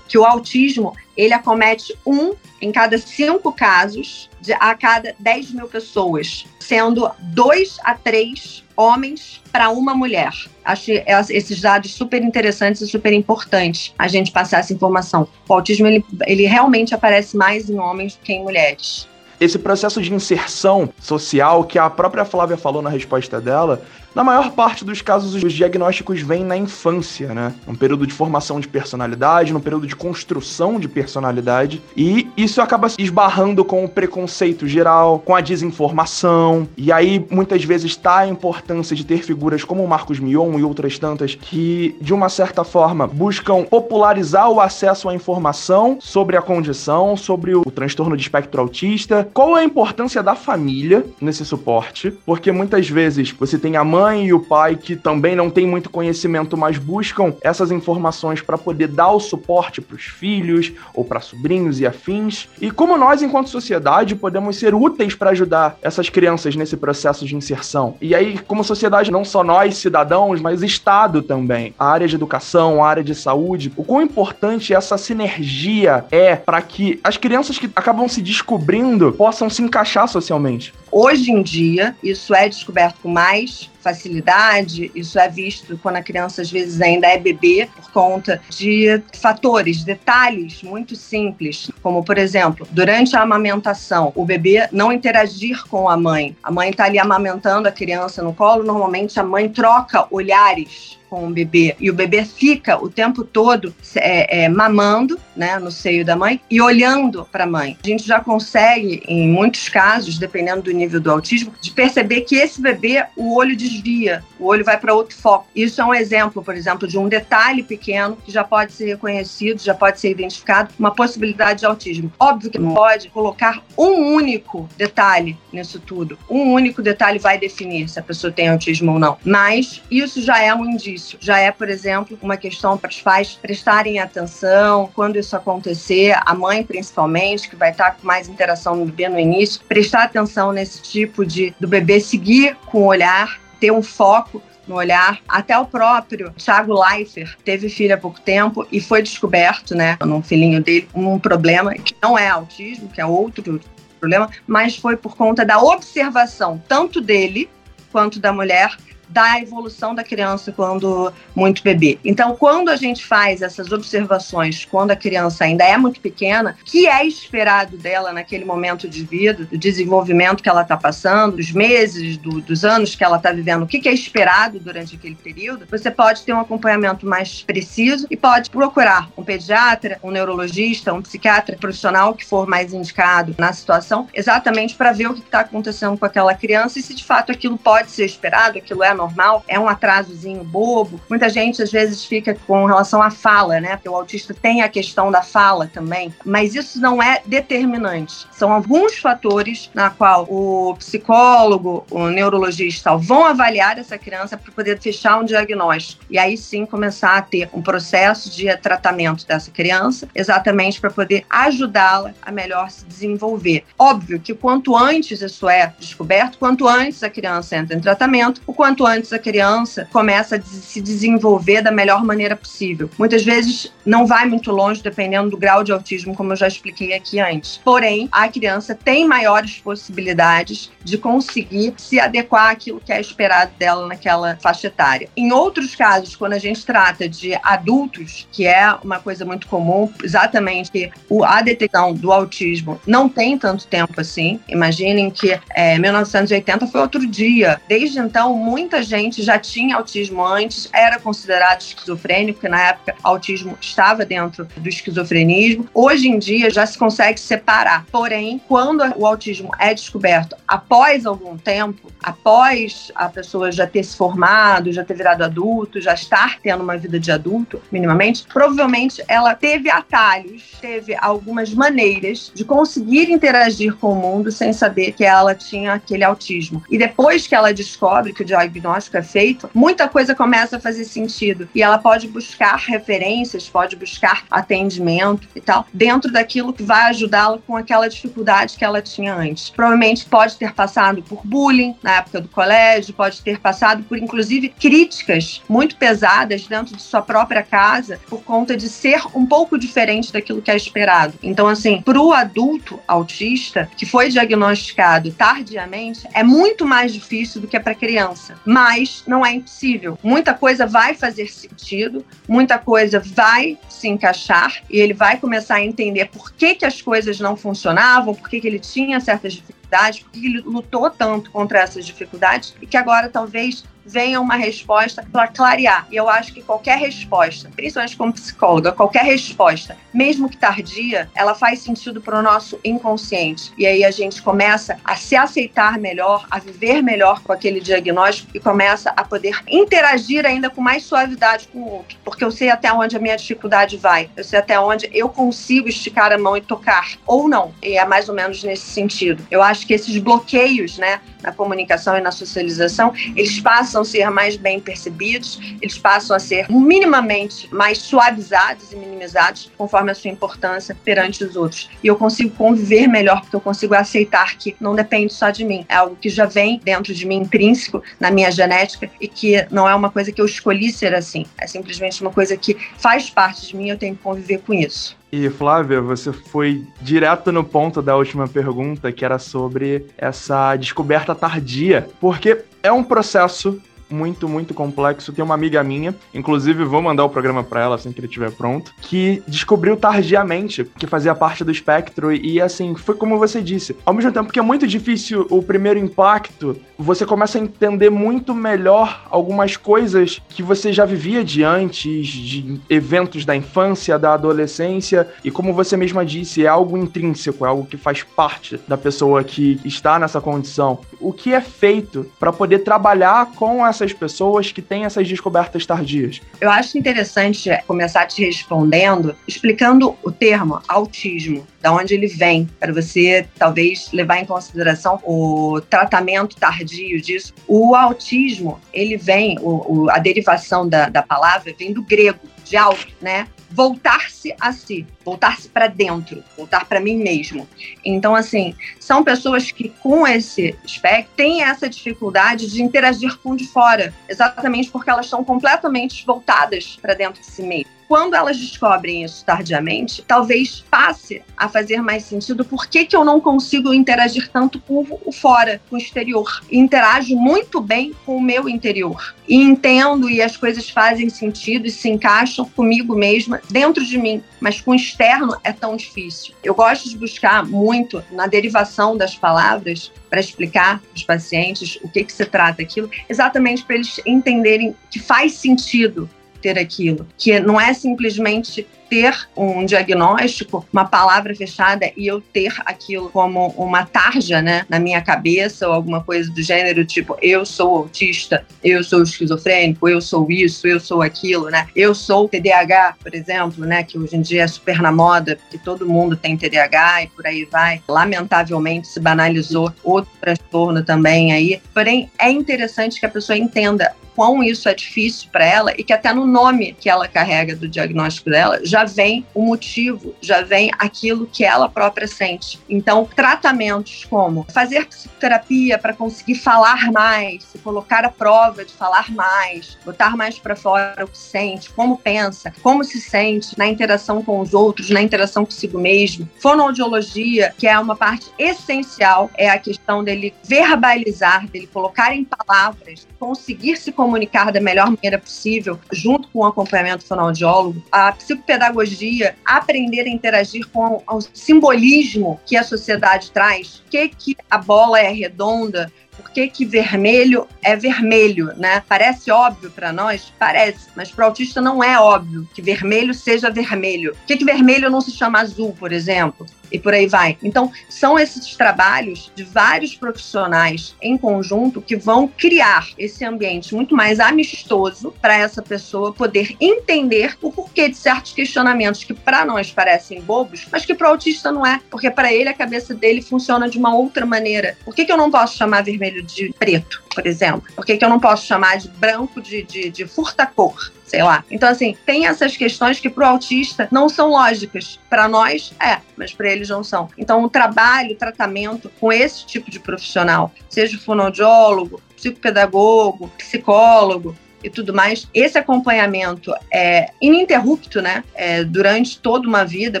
que 0.08 0.18
o 0.18 0.24
autismo 0.24 0.94
ele 1.18 1.34
acomete 1.34 1.98
um 2.06 2.32
em 2.62 2.70
cada 2.70 2.96
cinco 2.96 3.52
casos 3.52 4.30
de, 4.40 4.52
a 4.52 4.74
cada 4.76 5.14
10 5.18 5.50
mil 5.50 5.66
pessoas, 5.66 6.46
sendo 6.60 7.10
dois 7.18 7.76
a 7.82 7.94
três 7.94 8.64
homens 8.76 9.42
para 9.50 9.68
uma 9.70 9.94
mulher. 9.94 10.30
Acho 10.64 10.92
esses 11.30 11.60
dados 11.60 11.92
super 11.92 12.22
interessantes 12.22 12.80
e 12.80 12.86
super 12.86 13.12
importantes 13.12 13.92
a 13.98 14.06
gente 14.06 14.30
passar 14.30 14.60
essa 14.60 14.72
informação. 14.72 15.26
O 15.48 15.52
autismo 15.52 15.88
ele, 15.88 16.04
ele 16.26 16.46
realmente 16.46 16.94
aparece 16.94 17.36
mais 17.36 17.68
em 17.68 17.78
homens 17.78 18.14
do 18.14 18.22
que 18.22 18.32
em 18.32 18.42
mulheres 18.42 19.08
esse 19.40 19.58
processo 19.58 20.02
de 20.02 20.12
inserção 20.12 20.88
social 21.00 21.62
que 21.64 21.78
a 21.78 21.88
própria 21.88 22.24
Flávia 22.24 22.56
falou 22.56 22.82
na 22.82 22.90
resposta 22.90 23.40
dela, 23.40 23.82
na 24.14 24.24
maior 24.24 24.50
parte 24.52 24.84
dos 24.84 25.02
casos, 25.02 25.34
os 25.34 25.52
diagnósticos 25.52 26.20
vêm 26.22 26.42
na 26.42 26.56
infância, 26.56 27.34
né? 27.34 27.54
Um 27.66 27.74
período 27.74 28.06
de 28.06 28.12
formação 28.12 28.58
de 28.58 28.66
personalidade, 28.66 29.52
num 29.52 29.60
período 29.60 29.86
de 29.86 29.94
construção 29.94 30.80
de 30.80 30.88
personalidade. 30.88 31.82
E 31.96 32.26
isso 32.36 32.60
acaba 32.60 32.88
esbarrando 32.98 33.64
com 33.64 33.84
o 33.84 33.88
preconceito 33.88 34.66
geral, 34.66 35.18
com 35.20 35.34
a 35.34 35.40
desinformação. 35.40 36.66
E 36.76 36.90
aí, 36.90 37.24
muitas 37.30 37.62
vezes, 37.64 37.92
está 37.92 38.18
a 38.18 38.26
importância 38.26 38.96
de 38.96 39.04
ter 39.04 39.22
figuras 39.22 39.62
como 39.62 39.84
o 39.84 39.88
Marcos 39.88 40.18
Mion 40.18 40.58
e 40.58 40.64
outras 40.64 40.98
tantas 40.98 41.34
que, 41.34 41.94
de 42.00 42.14
uma 42.14 42.28
certa 42.28 42.64
forma, 42.64 43.06
buscam 43.06 43.64
popularizar 43.64 44.50
o 44.50 44.60
acesso 44.60 45.08
à 45.08 45.14
informação 45.14 45.98
sobre 46.00 46.36
a 46.36 46.42
condição, 46.42 47.16
sobre 47.16 47.54
o 47.54 47.64
transtorno 47.70 48.16
de 48.16 48.22
espectro 48.22 48.60
autista. 48.60 49.28
Qual 49.34 49.54
a 49.54 49.62
importância 49.62 50.22
da 50.22 50.34
família 50.34 51.04
nesse 51.20 51.44
suporte? 51.44 52.10
Porque 52.24 52.50
muitas 52.50 52.88
vezes 52.88 53.30
você 53.30 53.58
tem 53.58 53.76
a 53.76 53.84
mãe 53.84 53.97
mãe 53.98 54.26
e 54.26 54.32
o 54.32 54.38
pai 54.38 54.76
que 54.76 54.94
também 54.94 55.34
não 55.34 55.50
têm 55.50 55.66
muito 55.66 55.90
conhecimento, 55.90 56.56
mas 56.56 56.78
buscam 56.78 57.34
essas 57.42 57.72
informações 57.72 58.40
para 58.40 58.56
poder 58.56 58.86
dar 58.86 59.10
o 59.10 59.18
suporte 59.18 59.80
para 59.80 59.96
os 59.96 60.04
filhos 60.04 60.72
ou 60.94 61.04
para 61.04 61.20
sobrinhos 61.20 61.80
e 61.80 61.86
afins. 61.86 62.48
E 62.60 62.70
como 62.70 62.96
nós, 62.96 63.22
enquanto 63.22 63.48
sociedade, 63.48 64.14
podemos 64.14 64.56
ser 64.56 64.72
úteis 64.72 65.16
para 65.16 65.30
ajudar 65.30 65.76
essas 65.82 66.08
crianças 66.08 66.54
nesse 66.54 66.76
processo 66.76 67.26
de 67.26 67.34
inserção. 67.34 67.96
E 68.00 68.14
aí, 68.14 68.38
como 68.46 68.62
sociedade, 68.62 69.10
não 69.10 69.24
só 69.24 69.42
nós, 69.42 69.76
cidadãos, 69.76 70.40
mas 70.40 70.62
Estado 70.62 71.20
também, 71.20 71.74
a 71.76 71.86
área 71.86 72.06
de 72.06 72.14
educação, 72.14 72.84
a 72.84 72.88
área 72.88 73.02
de 73.02 73.14
saúde, 73.16 73.72
o 73.76 73.82
quão 73.82 74.02
importante 74.02 74.72
essa 74.72 74.96
sinergia 74.96 76.04
é 76.12 76.36
para 76.36 76.62
que 76.62 77.00
as 77.02 77.16
crianças 77.16 77.58
que 77.58 77.68
acabam 77.74 78.06
se 78.06 78.22
descobrindo 78.22 79.12
possam 79.12 79.50
se 79.50 79.62
encaixar 79.62 80.06
socialmente. 80.06 80.72
Hoje 80.90 81.30
em 81.30 81.42
dia, 81.42 81.94
isso 82.02 82.34
é 82.34 82.48
descoberto 82.48 83.00
com 83.02 83.08
mais 83.08 83.70
facilidade, 83.80 84.90
isso 84.94 85.18
é 85.18 85.28
visto 85.28 85.78
quando 85.82 85.96
a 85.96 86.02
criança 86.02 86.42
às 86.42 86.50
vezes 86.50 86.80
ainda 86.80 87.06
é 87.06 87.18
bebê, 87.18 87.68
por 87.74 87.90
conta 87.92 88.40
de 88.50 89.02
fatores, 89.20 89.84
detalhes 89.84 90.62
muito 90.62 90.96
simples, 90.96 91.70
como 91.82 92.02
por 92.02 92.18
exemplo, 92.18 92.66
durante 92.70 93.16
a 93.16 93.22
amamentação, 93.22 94.12
o 94.14 94.24
bebê 94.24 94.68
não 94.72 94.92
interagir 94.92 95.64
com 95.68 95.88
a 95.88 95.96
mãe. 95.96 96.36
A 96.42 96.50
mãe 96.50 96.70
está 96.70 96.84
ali 96.84 96.98
amamentando 96.98 97.68
a 97.68 97.72
criança 97.72 98.22
no 98.22 98.34
colo, 98.34 98.64
normalmente 98.64 99.18
a 99.18 99.22
mãe 99.22 99.48
troca 99.48 100.06
olhares 100.10 100.97
com 101.08 101.26
o 101.26 101.30
bebê 101.30 101.76
e 101.80 101.90
o 101.90 101.94
bebê 101.94 102.24
fica 102.24 102.82
o 102.82 102.88
tempo 102.88 103.24
todo 103.24 103.74
é, 103.96 104.44
é, 104.44 104.48
mamando, 104.48 105.18
né, 105.36 105.58
no 105.58 105.70
seio 105.70 106.04
da 106.04 106.16
mãe 106.16 106.40
e 106.50 106.60
olhando 106.60 107.26
para 107.30 107.44
a 107.44 107.46
mãe. 107.46 107.76
A 107.82 107.86
gente 107.86 108.06
já 108.06 108.20
consegue, 108.20 109.02
em 109.06 109.28
muitos 109.28 109.68
casos, 109.68 110.18
dependendo 110.18 110.62
do 110.62 110.72
nível 110.72 111.00
do 111.00 111.10
autismo, 111.10 111.52
de 111.60 111.70
perceber 111.70 112.22
que 112.22 112.36
esse 112.36 112.60
bebê, 112.60 113.04
o 113.16 113.36
olho 113.36 113.56
desvia, 113.56 114.24
o 114.38 114.46
olho 114.46 114.64
vai 114.64 114.78
para 114.78 114.94
outro 114.94 115.16
foco. 115.16 115.46
Isso 115.54 115.80
é 115.80 115.84
um 115.84 115.94
exemplo, 115.94 116.42
por 116.42 116.54
exemplo, 116.54 116.86
de 116.88 116.98
um 116.98 117.08
detalhe 117.08 117.62
pequeno 117.62 118.16
que 118.16 118.32
já 118.32 118.44
pode 118.44 118.72
ser 118.72 118.86
reconhecido, 118.86 119.60
já 119.60 119.74
pode 119.74 120.00
ser 120.00 120.10
identificado, 120.10 120.70
uma 120.78 120.90
possibilidade 120.90 121.60
de 121.60 121.66
autismo. 121.66 122.12
Óbvio 122.18 122.50
que 122.50 122.58
não 122.58 122.74
pode 122.74 123.08
colocar 123.10 123.62
um 123.76 124.14
único 124.14 124.68
detalhe 124.76 125.36
nisso 125.52 125.78
tudo. 125.78 126.18
Um 126.28 126.52
único 126.52 126.82
detalhe 126.82 127.18
vai 127.18 127.38
definir 127.38 127.88
se 127.88 127.98
a 127.98 128.02
pessoa 128.02 128.32
tem 128.32 128.48
autismo 128.48 128.92
ou 128.92 128.98
não. 128.98 129.16
Mas 129.24 129.82
isso 129.90 130.20
já 130.22 130.42
é 130.42 130.54
um 130.54 130.64
indício. 130.64 130.97
Já 131.20 131.38
é, 131.38 131.50
por 131.50 131.68
exemplo, 131.68 132.18
uma 132.20 132.36
questão 132.36 132.76
para 132.76 132.90
os 132.90 133.00
pais 133.00 133.38
prestarem 133.40 133.98
atenção 133.98 134.90
quando 134.94 135.16
isso 135.16 135.36
acontecer, 135.36 136.16
a 136.24 136.34
mãe 136.34 136.62
principalmente, 136.62 137.48
que 137.48 137.56
vai 137.56 137.70
estar 137.70 137.92
com 137.92 138.06
mais 138.06 138.28
interação 138.28 138.76
no 138.76 138.84
bebê 138.86 139.08
no 139.08 139.18
início, 139.18 139.60
prestar 139.68 140.04
atenção 140.04 140.52
nesse 140.52 140.82
tipo 140.82 141.24
de 141.24 141.54
do 141.58 141.68
bebê 141.68 142.00
seguir 142.00 142.56
com 142.66 142.82
o 142.82 142.86
olhar, 142.86 143.40
ter 143.60 143.70
um 143.70 143.82
foco 143.82 144.42
no 144.66 144.76
olhar. 144.76 145.20
Até 145.26 145.58
o 145.58 145.64
próprio 145.64 146.30
Thiago 146.32 146.72
Leifert 146.72 147.36
teve 147.44 147.68
filho 147.68 147.94
há 147.94 147.98
pouco 147.98 148.20
tempo 148.20 148.66
e 148.70 148.80
foi 148.80 149.02
descoberto, 149.02 149.74
né, 149.74 149.96
no 150.04 150.22
filhinho 150.22 150.62
dele, 150.62 150.88
um 150.94 151.18
problema 151.18 151.74
que 151.74 151.94
não 152.02 152.18
é 152.18 152.28
autismo, 152.28 152.88
que 152.88 153.00
é 153.00 153.06
outro 153.06 153.60
problema, 153.98 154.30
mas 154.46 154.76
foi 154.76 154.96
por 154.96 155.16
conta 155.16 155.44
da 155.44 155.58
observação 155.60 156.62
tanto 156.68 157.00
dele 157.00 157.48
quanto 157.90 158.20
da 158.20 158.32
mulher 158.32 158.76
da 159.08 159.40
evolução 159.40 159.94
da 159.94 160.04
criança 160.04 160.52
quando 160.52 161.12
muito 161.34 161.62
bebê. 161.62 161.98
Então, 162.04 162.36
quando 162.36 162.68
a 162.68 162.76
gente 162.76 163.04
faz 163.04 163.42
essas 163.42 163.72
observações, 163.72 164.64
quando 164.64 164.90
a 164.90 164.96
criança 164.96 165.44
ainda 165.44 165.64
é 165.64 165.76
muito 165.76 166.00
pequena, 166.00 166.56
que 166.64 166.86
é 166.86 167.04
esperado 167.06 167.76
dela 167.76 168.12
naquele 168.12 168.44
momento 168.44 168.88
de 168.88 169.04
vida, 169.04 169.44
do 169.44 169.56
desenvolvimento 169.56 170.42
que 170.42 170.48
ela 170.48 170.62
está 170.62 170.76
passando, 170.76 171.36
dos 171.36 171.52
meses, 171.52 172.16
do, 172.16 172.40
dos 172.40 172.64
anos 172.64 172.94
que 172.94 173.04
ela 173.04 173.16
está 173.16 173.32
vivendo, 173.32 173.62
o 173.62 173.66
que, 173.66 173.80
que 173.80 173.88
é 173.88 173.92
esperado 173.92 174.58
durante 174.58 174.96
aquele 174.96 175.14
período, 175.14 175.66
você 175.70 175.90
pode 175.90 176.22
ter 176.22 176.32
um 176.32 176.40
acompanhamento 176.40 177.06
mais 177.06 177.42
preciso 177.42 178.06
e 178.10 178.16
pode 178.16 178.50
procurar 178.50 179.08
um 179.16 179.24
pediatra, 179.24 179.98
um 180.02 180.10
neurologista, 180.10 180.92
um 180.92 181.02
psiquiatra 181.02 181.56
profissional 181.56 182.14
que 182.14 182.24
for 182.24 182.46
mais 182.46 182.72
indicado 182.72 183.34
na 183.38 183.52
situação, 183.52 184.08
exatamente 184.12 184.74
para 184.74 184.92
ver 184.92 185.08
o 185.08 185.14
que 185.14 185.20
está 185.20 185.40
acontecendo 185.40 185.96
com 185.96 186.04
aquela 186.04 186.34
criança 186.34 186.78
e 186.78 186.82
se 186.82 186.94
de 186.94 187.04
fato 187.04 187.32
aquilo 187.32 187.56
pode 187.56 187.90
ser 187.90 188.04
esperado, 188.04 188.58
aquilo 188.58 188.82
é 188.82 188.94
normal, 188.98 189.44
é 189.48 189.58
um 189.58 189.68
atrasozinho 189.68 190.44
bobo. 190.44 191.00
Muita 191.08 191.28
gente 191.28 191.62
às 191.62 191.70
vezes 191.70 192.04
fica 192.04 192.36
com 192.46 192.66
relação 192.66 193.00
à 193.00 193.10
fala, 193.10 193.60
né? 193.60 193.76
Porque 193.76 193.88
o 193.88 193.94
autista 193.94 194.34
tem 194.34 194.60
a 194.60 194.68
questão 194.68 195.10
da 195.10 195.22
fala 195.22 195.70
também, 195.72 196.12
mas 196.24 196.54
isso 196.54 196.80
não 196.80 197.02
é 197.02 197.22
determinante. 197.24 198.26
São 198.32 198.52
alguns 198.52 198.98
fatores 198.98 199.70
na 199.72 199.88
qual 199.90 200.24
o 200.24 200.74
psicólogo, 200.78 201.86
o 201.90 202.08
neurologista 202.08 202.96
vão 202.96 203.24
avaliar 203.24 203.78
essa 203.78 203.96
criança 203.96 204.36
para 204.36 204.52
poder 204.52 204.80
fechar 204.80 205.20
um 205.20 205.24
diagnóstico 205.24 206.04
e 206.10 206.18
aí 206.18 206.36
sim 206.36 206.66
começar 206.66 207.16
a 207.16 207.22
ter 207.22 207.48
um 207.52 207.62
processo 207.62 208.30
de 208.30 208.54
tratamento 208.56 209.26
dessa 209.26 209.50
criança, 209.50 210.08
exatamente 210.14 210.80
para 210.80 210.90
poder 210.90 211.24
ajudá-la 211.30 212.12
a 212.20 212.32
melhor 212.32 212.70
se 212.70 212.84
desenvolver. 212.84 213.64
Óbvio 213.78 214.18
que 214.18 214.34
quanto 214.34 214.76
antes 214.76 215.20
isso 215.20 215.48
é 215.48 215.72
descoberto, 215.78 216.38
quanto 216.38 216.66
antes 216.66 217.02
a 217.02 217.10
criança 217.10 217.56
entra 217.56 217.76
em 217.76 217.80
tratamento, 217.80 218.40
o 218.46 218.52
quanto 218.52 218.86
antes 218.88 219.12
a 219.12 219.18
criança 219.18 219.88
começa 219.92 220.36
a 220.36 220.42
se 220.42 220.80
desenvolver 220.80 221.62
da 221.62 221.70
melhor 221.70 222.04
maneira 222.04 222.34
possível. 222.34 222.90
Muitas 222.98 223.24
vezes 223.24 223.72
não 223.84 224.06
vai 224.06 224.26
muito 224.26 224.50
longe, 224.50 224.82
dependendo 224.82 225.30
do 225.30 225.36
grau 225.36 225.62
de 225.62 225.72
autismo, 225.72 226.14
como 226.14 226.32
eu 226.32 226.36
já 226.36 226.48
expliquei 226.48 226.92
aqui 226.92 227.20
antes. 227.20 227.60
Porém, 227.64 228.08
a 228.10 228.28
criança 228.28 228.74
tem 228.74 229.06
maiores 229.06 229.58
possibilidades 229.58 230.70
de 230.82 230.98
conseguir 230.98 231.74
se 231.76 232.00
adequar 232.00 232.50
àquilo 232.50 232.80
que 232.84 232.92
é 232.92 233.00
esperado 233.00 233.52
dela 233.58 233.86
naquela 233.86 234.36
faixa 234.40 234.66
etária. 234.66 235.08
Em 235.16 235.32
outros 235.32 235.74
casos, 235.74 236.16
quando 236.16 236.32
a 236.32 236.38
gente 236.38 236.64
trata 236.64 237.08
de 237.08 237.38
adultos, 237.42 238.26
que 238.32 238.46
é 238.46 238.72
uma 238.82 238.98
coisa 238.98 239.24
muito 239.24 239.46
comum, 239.46 239.92
exatamente 240.02 240.70
que 240.70 240.90
a 241.24 241.42
detecção 241.42 241.94
do 241.94 242.12
autismo 242.12 242.80
não 242.86 243.08
tem 243.08 243.38
tanto 243.38 243.66
tempo 243.66 244.00
assim. 244.00 244.40
Imaginem 244.48 245.10
que 245.10 245.38
é, 245.50 245.78
1980 245.78 246.66
foi 246.66 246.80
outro 246.80 247.06
dia. 247.06 247.60
Desde 247.68 247.98
então, 247.98 248.34
muita 248.34 248.77
muita 248.78 248.82
gente 248.82 249.22
já 249.22 249.38
tinha 249.38 249.76
autismo 249.76 250.24
antes, 250.24 250.68
era 250.72 250.98
considerado 251.00 251.60
esquizofrênico, 251.60 252.38
porque 252.38 252.48
na 252.48 252.68
época 252.68 252.94
autismo 253.02 253.56
estava 253.60 254.04
dentro 254.04 254.46
do 254.56 254.68
esquizofrenismo. 254.68 255.68
Hoje 255.74 256.08
em 256.08 256.18
dia 256.18 256.50
já 256.50 256.64
se 256.64 256.78
consegue 256.78 257.18
separar. 257.18 257.84
Porém, 257.90 258.40
quando 258.46 258.82
o 258.96 259.06
autismo 259.06 259.50
é 259.58 259.74
descoberto 259.74 260.36
após 260.46 261.06
algum 261.06 261.36
tempo, 261.36 261.90
após 262.02 262.92
a 262.94 263.08
pessoa 263.08 263.50
já 263.50 263.66
ter 263.66 263.82
se 263.82 263.96
formado, 263.96 264.72
já 264.72 264.84
ter 264.84 264.94
virado 264.94 265.24
adulto, 265.24 265.80
já 265.80 265.94
estar 265.94 266.38
tendo 266.40 266.62
uma 266.62 266.76
vida 266.76 267.00
de 267.00 267.10
adulto, 267.10 267.60
minimamente, 267.72 268.24
provavelmente 268.32 269.02
ela 269.08 269.34
teve 269.34 269.70
atalhos, 269.70 270.52
teve 270.60 270.96
algumas 271.00 271.52
maneiras 271.52 272.30
de 272.34 272.44
conseguir 272.44 273.10
interagir 273.10 273.74
com 273.76 273.92
o 273.92 273.96
mundo 273.96 274.30
sem 274.30 274.52
saber 274.52 274.92
que 274.92 275.04
ela 275.04 275.34
tinha 275.34 275.74
aquele 275.74 276.04
autismo. 276.04 276.62
E 276.70 276.78
depois 276.78 277.26
que 277.26 277.34
ela 277.34 277.52
descobre 277.52 278.12
que 278.12 278.22
o 278.22 278.24
diagnóstico 278.24 278.67
diagnóstico 278.68 278.96
é 278.96 279.02
feito, 279.02 279.50
muita 279.54 279.88
coisa 279.88 280.14
começa 280.14 280.56
a 280.56 280.60
fazer 280.60 280.84
sentido. 280.84 281.48
E 281.54 281.62
ela 281.62 281.78
pode 281.78 282.06
buscar 282.08 282.56
referências, 282.56 283.48
pode 283.48 283.76
buscar 283.76 284.24
atendimento 284.30 285.26
e 285.34 285.40
tal, 285.40 285.66
dentro 285.72 286.12
daquilo 286.12 286.52
que 286.52 286.62
vai 286.62 286.90
ajudá-la 286.90 287.38
com 287.46 287.56
aquela 287.56 287.88
dificuldade 287.88 288.56
que 288.56 288.64
ela 288.64 288.82
tinha 288.82 289.14
antes. 289.14 289.50
Provavelmente 289.50 290.04
pode 290.04 290.36
ter 290.36 290.52
passado 290.52 291.02
por 291.02 291.22
bullying 291.24 291.74
na 291.82 291.96
época 291.96 292.20
do 292.20 292.28
colégio, 292.28 292.94
pode 292.94 293.22
ter 293.22 293.38
passado 293.40 293.82
por, 293.84 293.98
inclusive, 293.98 294.48
críticas 294.48 295.42
muito 295.48 295.76
pesadas 295.76 296.46
dentro 296.46 296.76
de 296.76 296.82
sua 296.82 297.02
própria 297.02 297.42
casa 297.42 297.98
por 298.08 298.22
conta 298.22 298.56
de 298.56 298.68
ser 298.68 299.00
um 299.14 299.24
pouco 299.24 299.58
diferente 299.58 300.12
daquilo 300.12 300.42
que 300.42 300.50
é 300.50 300.56
esperado. 300.56 301.14
Então, 301.22 301.48
assim, 301.48 301.80
para 301.80 302.00
o 302.00 302.12
adulto 302.12 302.80
autista 302.86 303.68
que 303.76 303.86
foi 303.86 304.08
diagnosticado 304.08 305.10
tardiamente, 305.12 306.06
é 306.12 306.22
muito 306.22 306.66
mais 306.66 306.92
difícil 306.92 307.40
do 307.40 307.46
que 307.46 307.58
para 307.58 307.72
a 307.72 307.74
criança 307.74 308.18
mas 308.58 309.04
não 309.06 309.24
é 309.24 309.34
impossível. 309.34 309.96
Muita 310.02 310.34
coisa 310.34 310.66
vai 310.66 310.92
fazer 310.92 311.28
sentido, 311.28 312.04
muita 312.26 312.58
coisa 312.58 312.98
vai 312.98 313.56
se 313.68 313.86
encaixar 313.86 314.64
e 314.68 314.80
ele 314.80 314.92
vai 314.92 315.16
começar 315.16 315.54
a 315.54 315.64
entender 315.64 316.06
por 316.06 316.32
que, 316.32 316.56
que 316.56 316.64
as 316.64 316.82
coisas 316.82 317.20
não 317.20 317.36
funcionavam, 317.36 318.12
por 318.12 318.28
que, 318.28 318.40
que 318.40 318.48
ele 318.48 318.58
tinha 318.58 318.98
certas 318.98 319.34
dificuldades, 319.34 320.00
por 320.00 320.10
que 320.10 320.26
ele 320.26 320.40
lutou 320.40 320.90
tanto 320.90 321.30
contra 321.30 321.60
essas 321.60 321.86
dificuldades 321.86 322.52
e 322.60 322.66
que 322.66 322.76
agora 322.76 323.08
talvez 323.08 323.62
venha 323.88 324.20
uma 324.20 324.36
resposta 324.36 325.04
para 325.10 325.28
clarear. 325.28 325.86
E 325.90 325.96
eu 325.96 326.08
acho 326.08 326.32
que 326.32 326.42
qualquer 326.42 326.78
resposta, 326.78 327.50
principalmente 327.56 327.96
como 327.96 328.12
psicóloga, 328.12 328.72
qualquer 328.72 329.04
resposta, 329.04 329.76
mesmo 329.92 330.28
que 330.28 330.36
tardia, 330.36 331.08
ela 331.14 331.34
faz 331.34 331.60
sentido 331.60 332.00
para 332.00 332.18
o 332.18 332.22
nosso 332.22 332.60
inconsciente. 332.62 333.52
E 333.56 333.66
aí 333.66 333.84
a 333.84 333.90
gente 333.90 334.20
começa 334.20 334.78
a 334.84 334.94
se 334.94 335.16
aceitar 335.16 335.78
melhor, 335.78 336.26
a 336.30 336.38
viver 336.38 336.82
melhor 336.82 337.22
com 337.22 337.32
aquele 337.32 337.60
diagnóstico 337.60 338.30
e 338.34 338.40
começa 338.40 338.90
a 338.90 339.02
poder 339.02 339.42
interagir 339.48 340.26
ainda 340.26 340.50
com 340.50 340.60
mais 340.60 340.84
suavidade 340.84 341.48
com 341.48 341.60
o 341.60 341.70
outro. 341.70 341.96
Porque 342.04 342.24
eu 342.24 342.30
sei 342.30 342.50
até 342.50 342.72
onde 342.72 342.96
a 342.96 343.00
minha 343.00 343.16
dificuldade 343.16 343.76
vai, 343.76 344.10
eu 344.16 344.24
sei 344.24 344.38
até 344.38 344.60
onde 344.60 344.88
eu 344.92 345.08
consigo 345.08 345.68
esticar 345.68 346.12
a 346.12 346.18
mão 346.18 346.36
e 346.36 346.40
tocar, 346.40 346.98
ou 347.06 347.28
não. 347.28 347.54
E 347.62 347.78
é 347.78 347.84
mais 347.86 348.08
ou 348.08 348.14
menos 348.14 348.42
nesse 348.44 348.66
sentido. 348.66 349.26
Eu 349.30 349.42
acho 349.42 349.66
que 349.66 349.72
esses 349.72 349.96
bloqueios, 349.98 350.76
né, 350.76 351.00
na 351.22 351.32
comunicação 351.32 351.96
e 351.96 352.00
na 352.00 352.12
socialização, 352.12 352.92
eles 353.16 353.40
passam 353.40 353.77
passam 353.78 353.82
a 353.82 353.84
ser 353.84 354.10
mais 354.10 354.36
bem 354.36 354.60
percebidos, 354.60 355.38
eles 355.60 355.78
passam 355.78 356.16
a 356.16 356.18
ser 356.18 356.46
minimamente 356.50 357.48
mais 357.52 357.78
suavizados 357.78 358.72
e 358.72 358.76
minimizados 358.76 359.50
conforme 359.56 359.90
a 359.90 359.94
sua 359.94 360.10
importância 360.10 360.76
perante 360.84 361.22
os 361.24 361.36
outros. 361.36 361.70
E 361.82 361.86
eu 361.86 361.96
consigo 361.96 362.30
conviver 362.30 362.86
melhor 362.86 363.20
porque 363.20 363.36
eu 363.36 363.40
consigo 363.40 363.74
aceitar 363.74 364.36
que 364.36 364.56
não 364.60 364.74
depende 364.74 365.12
só 365.12 365.30
de 365.30 365.44
mim, 365.44 365.64
é 365.68 365.76
algo 365.76 365.96
que 365.96 366.08
já 366.08 366.26
vem 366.26 366.60
dentro 366.64 366.94
de 366.94 367.06
mim 367.06 367.16
intrínseco 367.16 367.82
na 368.00 368.10
minha 368.10 368.30
genética 368.30 368.90
e 369.00 369.06
que 369.06 369.46
não 369.50 369.68
é 369.68 369.74
uma 369.74 369.90
coisa 369.90 370.10
que 370.10 370.20
eu 370.20 370.26
escolhi 370.26 370.70
ser 370.70 370.94
assim, 370.94 371.24
é 371.38 371.46
simplesmente 371.46 372.00
uma 372.02 372.10
coisa 372.10 372.36
que 372.36 372.56
faz 372.78 373.10
parte 373.10 373.46
de 373.46 373.56
mim 373.56 373.66
e 373.66 373.70
eu 373.70 373.78
tenho 373.78 373.94
que 373.94 374.02
conviver 374.02 374.38
com 374.38 374.54
isso. 374.54 374.97
E 375.10 375.30
Flávia, 375.30 375.80
você 375.80 376.12
foi 376.12 376.66
direto 376.82 377.32
no 377.32 377.42
ponto 377.42 377.80
da 377.80 377.96
última 377.96 378.28
pergunta, 378.28 378.92
que 378.92 379.04
era 379.04 379.18
sobre 379.18 379.86
essa 379.96 380.54
descoberta 380.56 381.14
tardia, 381.14 381.88
porque 381.98 382.44
é 382.62 382.70
um 382.70 382.84
processo 382.84 383.58
muito, 383.90 384.28
muito 384.28 384.54
complexo. 384.54 385.12
Tem 385.12 385.24
uma 385.24 385.34
amiga 385.34 385.62
minha, 385.62 385.94
inclusive 386.12 386.64
vou 386.64 386.82
mandar 386.82 387.04
o 387.04 387.10
programa 387.10 387.42
para 387.42 387.62
ela 387.62 387.74
assim 387.74 387.92
que 387.92 388.00
ele 388.00 388.06
estiver 388.06 388.30
pronto, 388.30 388.72
que 388.80 389.22
descobriu 389.26 389.76
tardiamente 389.76 390.64
que 390.78 390.86
fazia 390.86 391.14
parte 391.14 391.44
do 391.44 391.50
espectro 391.50 392.12
e 392.12 392.40
assim, 392.40 392.74
foi 392.74 392.94
como 392.94 393.18
você 393.18 393.40
disse. 393.40 393.76
Ao 393.84 393.94
mesmo 393.94 394.12
tempo 394.12 394.32
que 394.32 394.38
é 394.38 394.42
muito 394.42 394.66
difícil 394.66 395.26
o 395.30 395.42
primeiro 395.42 395.78
impacto, 395.78 396.56
você 396.78 397.04
começa 397.04 397.38
a 397.38 397.40
entender 397.40 397.90
muito 397.90 398.34
melhor 398.34 399.06
algumas 399.10 399.56
coisas 399.56 400.20
que 400.28 400.42
você 400.42 400.72
já 400.72 400.84
vivia 400.84 401.24
de 401.24 401.42
antes, 401.42 402.06
de 402.06 402.60
eventos 402.68 403.24
da 403.24 403.34
infância, 403.34 403.98
da 403.98 404.14
adolescência, 404.14 405.08
e 405.24 405.30
como 405.30 405.52
você 405.52 405.76
mesma 405.76 406.04
disse, 406.04 406.44
é 406.44 406.48
algo 406.48 406.76
intrínseco, 406.76 407.44
é 407.44 407.48
algo 407.48 407.66
que 407.66 407.76
faz 407.76 408.02
parte 408.02 408.60
da 408.66 408.76
pessoa 408.76 409.24
que 409.24 409.60
está 409.64 409.98
nessa 409.98 410.20
condição. 410.20 410.80
O 411.00 411.12
que 411.12 411.32
é 411.32 411.40
feito 411.40 412.10
para 412.18 412.32
poder 412.32 412.60
trabalhar 412.60 413.32
com 413.32 413.66
essas 413.66 413.92
pessoas 413.92 414.50
que 414.50 414.60
têm 414.60 414.84
essas 414.84 415.08
descobertas 415.08 415.64
tardias? 415.64 416.20
Eu 416.40 416.50
acho 416.50 416.76
interessante 416.76 417.50
começar 417.66 418.06
te 418.06 418.24
respondendo, 418.24 419.14
explicando 419.26 419.96
o 420.02 420.10
termo 420.10 420.60
autismo, 420.68 421.46
da 421.60 421.72
onde 421.72 421.94
ele 421.94 422.06
vem, 422.06 422.48
para 422.58 422.72
você 422.72 423.26
talvez 423.38 423.90
levar 423.92 424.18
em 424.18 424.24
consideração 424.24 425.00
o 425.04 425.60
tratamento 425.68 426.36
tardio 426.36 427.00
disso. 427.00 427.32
O 427.46 427.74
autismo, 427.74 428.60
ele 428.72 428.96
vem, 428.96 429.38
o, 429.40 429.84
o, 429.84 429.90
a 429.90 429.98
derivação 429.98 430.68
da, 430.68 430.88
da 430.88 431.02
palavra 431.02 431.54
vem 431.58 431.72
do 431.72 431.82
grego, 431.82 432.18
de 432.48 432.56
alto, 432.56 432.88
né? 433.00 433.28
voltar-se 433.50 434.34
a 434.40 434.52
si, 434.52 434.86
voltar-se 435.04 435.48
para 435.48 435.68
dentro, 435.68 436.22
voltar 436.36 436.66
para 436.66 436.80
mim 436.80 436.96
mesmo. 436.96 437.48
Então, 437.84 438.14
assim, 438.14 438.54
são 438.78 439.02
pessoas 439.02 439.50
que 439.50 439.68
com 439.68 440.06
esse 440.06 440.56
espectro 440.64 441.12
têm 441.16 441.42
essa 441.42 441.68
dificuldade 441.68 442.46
de 442.46 442.62
interagir 442.62 443.16
com 443.18 443.30
o 443.30 443.36
de 443.36 443.46
fora, 443.46 443.94
exatamente 444.08 444.70
porque 444.70 444.90
elas 444.90 445.06
estão 445.06 445.24
completamente 445.24 446.04
voltadas 446.04 446.78
para 446.80 446.94
dentro 446.94 447.20
de 447.20 447.26
si 447.26 447.42
mesmas 447.42 447.77
quando 447.88 448.14
elas 448.14 448.36
descobrem 448.36 449.02
isso 449.02 449.24
tardiamente, 449.24 450.04
talvez 450.06 450.62
passe 450.70 451.22
a 451.34 451.48
fazer 451.48 451.80
mais 451.80 452.04
sentido 452.04 452.44
por 452.44 452.66
que, 452.66 452.84
que 452.84 452.94
eu 452.94 453.02
não 453.02 453.18
consigo 453.18 453.72
interagir 453.72 454.28
tanto 454.28 454.60
com 454.60 454.86
o 455.06 455.10
fora, 455.10 455.60
com 455.70 455.76
o 455.76 455.78
exterior. 455.78 456.42
Interajo 456.52 457.16
muito 457.16 457.60
bem 457.62 457.94
com 458.04 458.16
o 458.16 458.20
meu 458.20 458.46
interior. 458.46 459.14
E 459.26 459.36
entendo 459.36 460.10
e 460.10 460.20
as 460.20 460.36
coisas 460.36 460.68
fazem 460.68 461.08
sentido 461.08 461.66
e 461.66 461.70
se 461.70 461.88
encaixam 461.88 462.44
comigo 462.44 462.94
mesma 462.94 463.40
dentro 463.50 463.84
de 463.84 463.96
mim, 463.96 464.22
mas 464.38 464.60
com 464.60 464.72
o 464.72 464.74
externo 464.74 465.36
é 465.42 465.52
tão 465.52 465.74
difícil. 465.74 466.34
Eu 466.44 466.54
gosto 466.54 466.90
de 466.90 466.96
buscar 466.96 467.44
muito 467.46 468.04
na 468.12 468.26
derivação 468.26 468.96
das 468.96 469.14
palavras 469.14 469.90
para 470.10 470.20
explicar 470.20 470.82
os 470.94 471.02
pacientes 471.02 471.78
o 471.82 471.88
que, 471.88 472.04
que 472.04 472.12
se 472.12 472.24
trata 472.24 472.62
aquilo, 472.62 472.90
exatamente 473.08 473.64
para 473.64 473.76
eles 473.76 474.00
entenderem 474.04 474.74
que 474.90 474.98
faz 474.98 475.34
sentido 475.34 476.08
ter 476.40 476.58
aquilo, 476.58 477.06
que 477.16 477.38
não 477.40 477.60
é 477.60 477.72
simplesmente 477.74 478.66
ter 478.88 479.14
um 479.36 479.64
diagnóstico, 479.64 480.66
uma 480.72 480.84
palavra 480.84 481.34
fechada 481.34 481.90
e 481.96 482.06
eu 482.06 482.20
ter 482.20 482.52
aquilo 482.64 483.10
como 483.10 483.48
uma 483.48 483.84
tarja, 483.84 484.40
né, 484.40 484.64
na 484.68 484.78
minha 484.78 485.00
cabeça 485.02 485.68
ou 485.68 485.74
alguma 485.74 486.02
coisa 486.02 486.30
do 486.32 486.42
gênero, 486.42 486.84
tipo, 486.84 487.16
eu 487.20 487.44
sou 487.44 487.76
autista, 487.76 488.46
eu 488.64 488.82
sou 488.82 489.02
esquizofrênico, 489.02 489.88
eu 489.88 490.00
sou 490.00 490.30
isso, 490.30 490.66
eu 490.66 490.80
sou 490.80 491.02
aquilo, 491.02 491.50
né? 491.50 491.66
Eu 491.76 491.94
sou 491.94 492.28
TDAH, 492.28 492.96
por 493.02 493.14
exemplo, 493.14 493.64
né, 493.64 493.82
que 493.82 493.98
hoje 493.98 494.16
em 494.16 494.22
dia 494.22 494.44
é 494.44 494.46
super 494.46 494.80
na 494.80 494.90
moda, 494.90 495.36
porque 495.36 495.58
todo 495.58 495.86
mundo 495.86 496.16
tem 496.16 496.36
TDAH 496.36 497.04
e 497.04 497.06
por 497.08 497.26
aí 497.26 497.44
vai. 497.44 497.82
Lamentavelmente 497.88 498.88
se 498.88 499.00
banalizou 499.00 499.72
outro 499.84 500.10
transtorno 500.20 500.82
também 500.82 501.32
aí. 501.32 501.60
Porém, 501.74 502.10
é 502.18 502.30
interessante 502.30 502.98
que 502.98 503.06
a 503.06 503.10
pessoa 503.10 503.36
entenda 503.36 503.94
quão 504.18 504.42
isso 504.42 504.68
é 504.68 504.74
difícil 504.74 505.28
para 505.30 505.44
ela 505.44 505.72
e 505.78 505.84
que 505.84 505.92
até 505.92 506.12
no 506.12 506.26
nome 506.26 506.72
que 506.72 506.90
ela 506.90 507.06
carrega 507.06 507.54
do 507.54 507.68
diagnóstico 507.68 508.28
dela 508.28 508.58
já 508.64 508.84
vem 508.84 509.24
o 509.32 509.44
motivo, 509.44 510.12
já 510.20 510.42
vem 510.42 510.72
aquilo 510.76 511.24
que 511.24 511.44
ela 511.44 511.68
própria 511.68 512.08
sente. 512.08 512.58
Então, 512.68 513.08
tratamentos 513.14 514.04
como 514.06 514.44
fazer 514.52 514.86
psicoterapia 514.86 515.78
para 515.78 515.94
conseguir 515.94 516.34
falar 516.34 516.90
mais, 516.90 517.44
se 517.44 517.58
colocar 517.58 518.04
à 518.04 518.08
prova 518.08 518.64
de 518.64 518.72
falar 518.72 519.08
mais, 519.12 519.78
botar 519.84 520.16
mais 520.16 520.36
para 520.36 520.56
fora 520.56 521.04
o 521.04 521.06
que 521.06 521.16
sente, 521.16 521.70
como 521.70 521.96
pensa, 521.96 522.52
como 522.60 522.82
se 522.82 523.00
sente 523.00 523.56
na 523.56 523.68
interação 523.68 524.20
com 524.20 524.40
os 524.40 524.52
outros, 524.52 524.90
na 524.90 525.00
interação 525.00 525.44
consigo 525.44 525.78
mesmo. 525.78 526.28
Fonoaudiologia, 526.40 527.54
que 527.56 527.68
é 527.68 527.78
uma 527.78 527.94
parte 527.94 528.32
essencial, 528.36 529.30
é 529.36 529.48
a 529.48 529.60
questão 529.60 530.02
dele 530.02 530.34
verbalizar, 530.42 531.46
dele 531.46 531.68
colocar 531.68 532.12
em 532.12 532.24
palavras, 532.24 533.06
conseguir 533.20 533.76
se 533.76 533.92
comunicar 533.92 534.07
comunicar 534.08 534.50
da 534.50 534.60
melhor 534.60 534.90
maneira 534.90 535.18
possível, 535.18 535.78
junto 535.92 536.28
com 536.28 536.38
o 536.38 536.46
acompanhamento 536.46 537.04
fonoaudiólogo, 537.04 537.82
a 537.92 538.10
psicopedagogia, 538.12 539.36
aprender 539.44 540.02
a 540.02 540.08
interagir 540.08 540.66
com 540.68 541.02
o 541.06 541.20
simbolismo 541.20 542.40
que 542.46 542.56
a 542.56 542.64
sociedade 542.64 543.30
traz, 543.30 543.82
que, 543.90 544.08
que 544.08 544.36
a 544.50 544.56
bola 544.56 544.98
é 544.98 545.10
redonda, 545.10 545.92
por 546.16 546.30
que, 546.30 546.48
que 546.48 546.64
vermelho 546.64 547.46
é 547.62 547.76
vermelho, 547.76 548.52
né? 548.56 548.82
Parece 548.88 549.30
óbvio 549.30 549.70
para 549.70 549.92
nós? 549.92 550.32
Parece, 550.36 550.88
mas 550.96 551.12
para 551.12 551.24
o 551.24 551.28
autista 551.28 551.60
não 551.60 551.82
é 551.82 552.00
óbvio 552.00 552.48
que 552.52 552.60
vermelho 552.60 553.14
seja 553.14 553.50
vermelho. 553.50 554.14
Por 554.14 554.26
que, 554.26 554.36
que 554.38 554.44
vermelho 554.44 554.90
não 554.90 555.00
se 555.00 555.12
chama 555.12 555.40
azul, 555.40 555.76
por 555.78 555.92
exemplo? 555.92 556.44
E 556.70 556.78
por 556.78 556.94
aí 556.94 557.06
vai. 557.06 557.36
Então, 557.42 557.70
são 557.88 558.18
esses 558.18 558.56
trabalhos 558.56 559.30
de 559.34 559.44
vários 559.44 559.94
profissionais 559.94 560.94
em 561.00 561.16
conjunto 561.16 561.80
que 561.80 561.96
vão 561.96 562.28
criar 562.28 562.88
esse 562.98 563.24
ambiente 563.24 563.74
muito 563.74 563.94
mais 563.94 564.20
amistoso 564.20 565.14
para 565.20 565.36
essa 565.36 565.62
pessoa 565.62 566.12
poder 566.12 566.56
entender 566.60 567.36
o 567.42 567.50
porquê 567.50 567.88
de 567.88 567.96
certos 567.96 568.32
questionamentos 568.32 569.04
que 569.04 569.14
para 569.14 569.44
nós 569.44 569.70
parecem 569.70 570.20
bobos, 570.20 570.66
mas 570.70 570.84
que 570.84 570.94
para 570.94 571.08
o 571.08 571.10
autista 571.10 571.52
não 571.52 571.66
é, 571.66 571.80
porque 571.90 572.10
para 572.10 572.32
ele 572.32 572.48
a 572.48 572.54
cabeça 572.54 572.94
dele 572.94 573.22
funciona 573.22 573.68
de 573.68 573.78
uma 573.78 573.94
outra 573.94 574.26
maneira. 574.26 574.76
Por 574.84 574.94
que, 574.94 575.04
que 575.04 575.12
eu 575.12 575.16
não 575.16 575.30
posso 575.30 575.56
chamar 575.56 575.82
vermelho 575.82 576.22
de 576.22 576.52
preto, 576.58 577.02
por 577.18 577.26
exemplo? 577.26 577.64
Por 577.74 577.84
que, 577.84 577.96
que 577.96 578.04
eu 578.04 578.08
não 578.08 578.20
posso 578.20 578.46
chamar 578.46 578.78
de 578.78 578.88
branco 578.88 579.40
de, 579.40 579.64
de, 579.64 579.90
de 579.90 580.06
furta-cor? 580.06 580.92
sei 581.04 581.22
lá. 581.22 581.42
Então, 581.50 581.70
assim, 581.70 581.96
tem 582.04 582.26
essas 582.26 582.54
questões 582.54 583.00
que 583.00 583.08
para 583.08 583.24
o 583.24 583.30
autista 583.30 583.88
não 583.90 584.10
são 584.10 584.28
lógicas. 584.28 585.00
Para 585.08 585.26
nós, 585.26 585.72
é, 585.80 586.02
mas 586.18 586.34
para 586.34 586.50
eles 586.50 586.68
não 586.68 586.84
são. 586.84 587.08
Então, 587.16 587.42
o 587.42 587.48
trabalho, 587.48 588.12
o 588.12 588.14
tratamento 588.14 588.90
com 589.00 589.10
esse 589.10 589.46
tipo 589.46 589.70
de 589.70 589.80
profissional, 589.80 590.52
seja 590.68 590.98
fonoaudiólogo, 590.98 592.02
psicopedagogo, 592.14 593.32
psicólogo, 593.38 594.36
e 594.62 594.68
tudo 594.68 594.92
mais. 594.92 595.28
Esse 595.32 595.58
acompanhamento 595.58 596.52
é 596.72 597.10
ininterrupto, 597.20 598.02
né? 598.02 598.24
É, 598.34 598.64
durante 598.64 599.18
toda 599.18 599.48
uma 599.48 599.64
vida, 599.64 600.00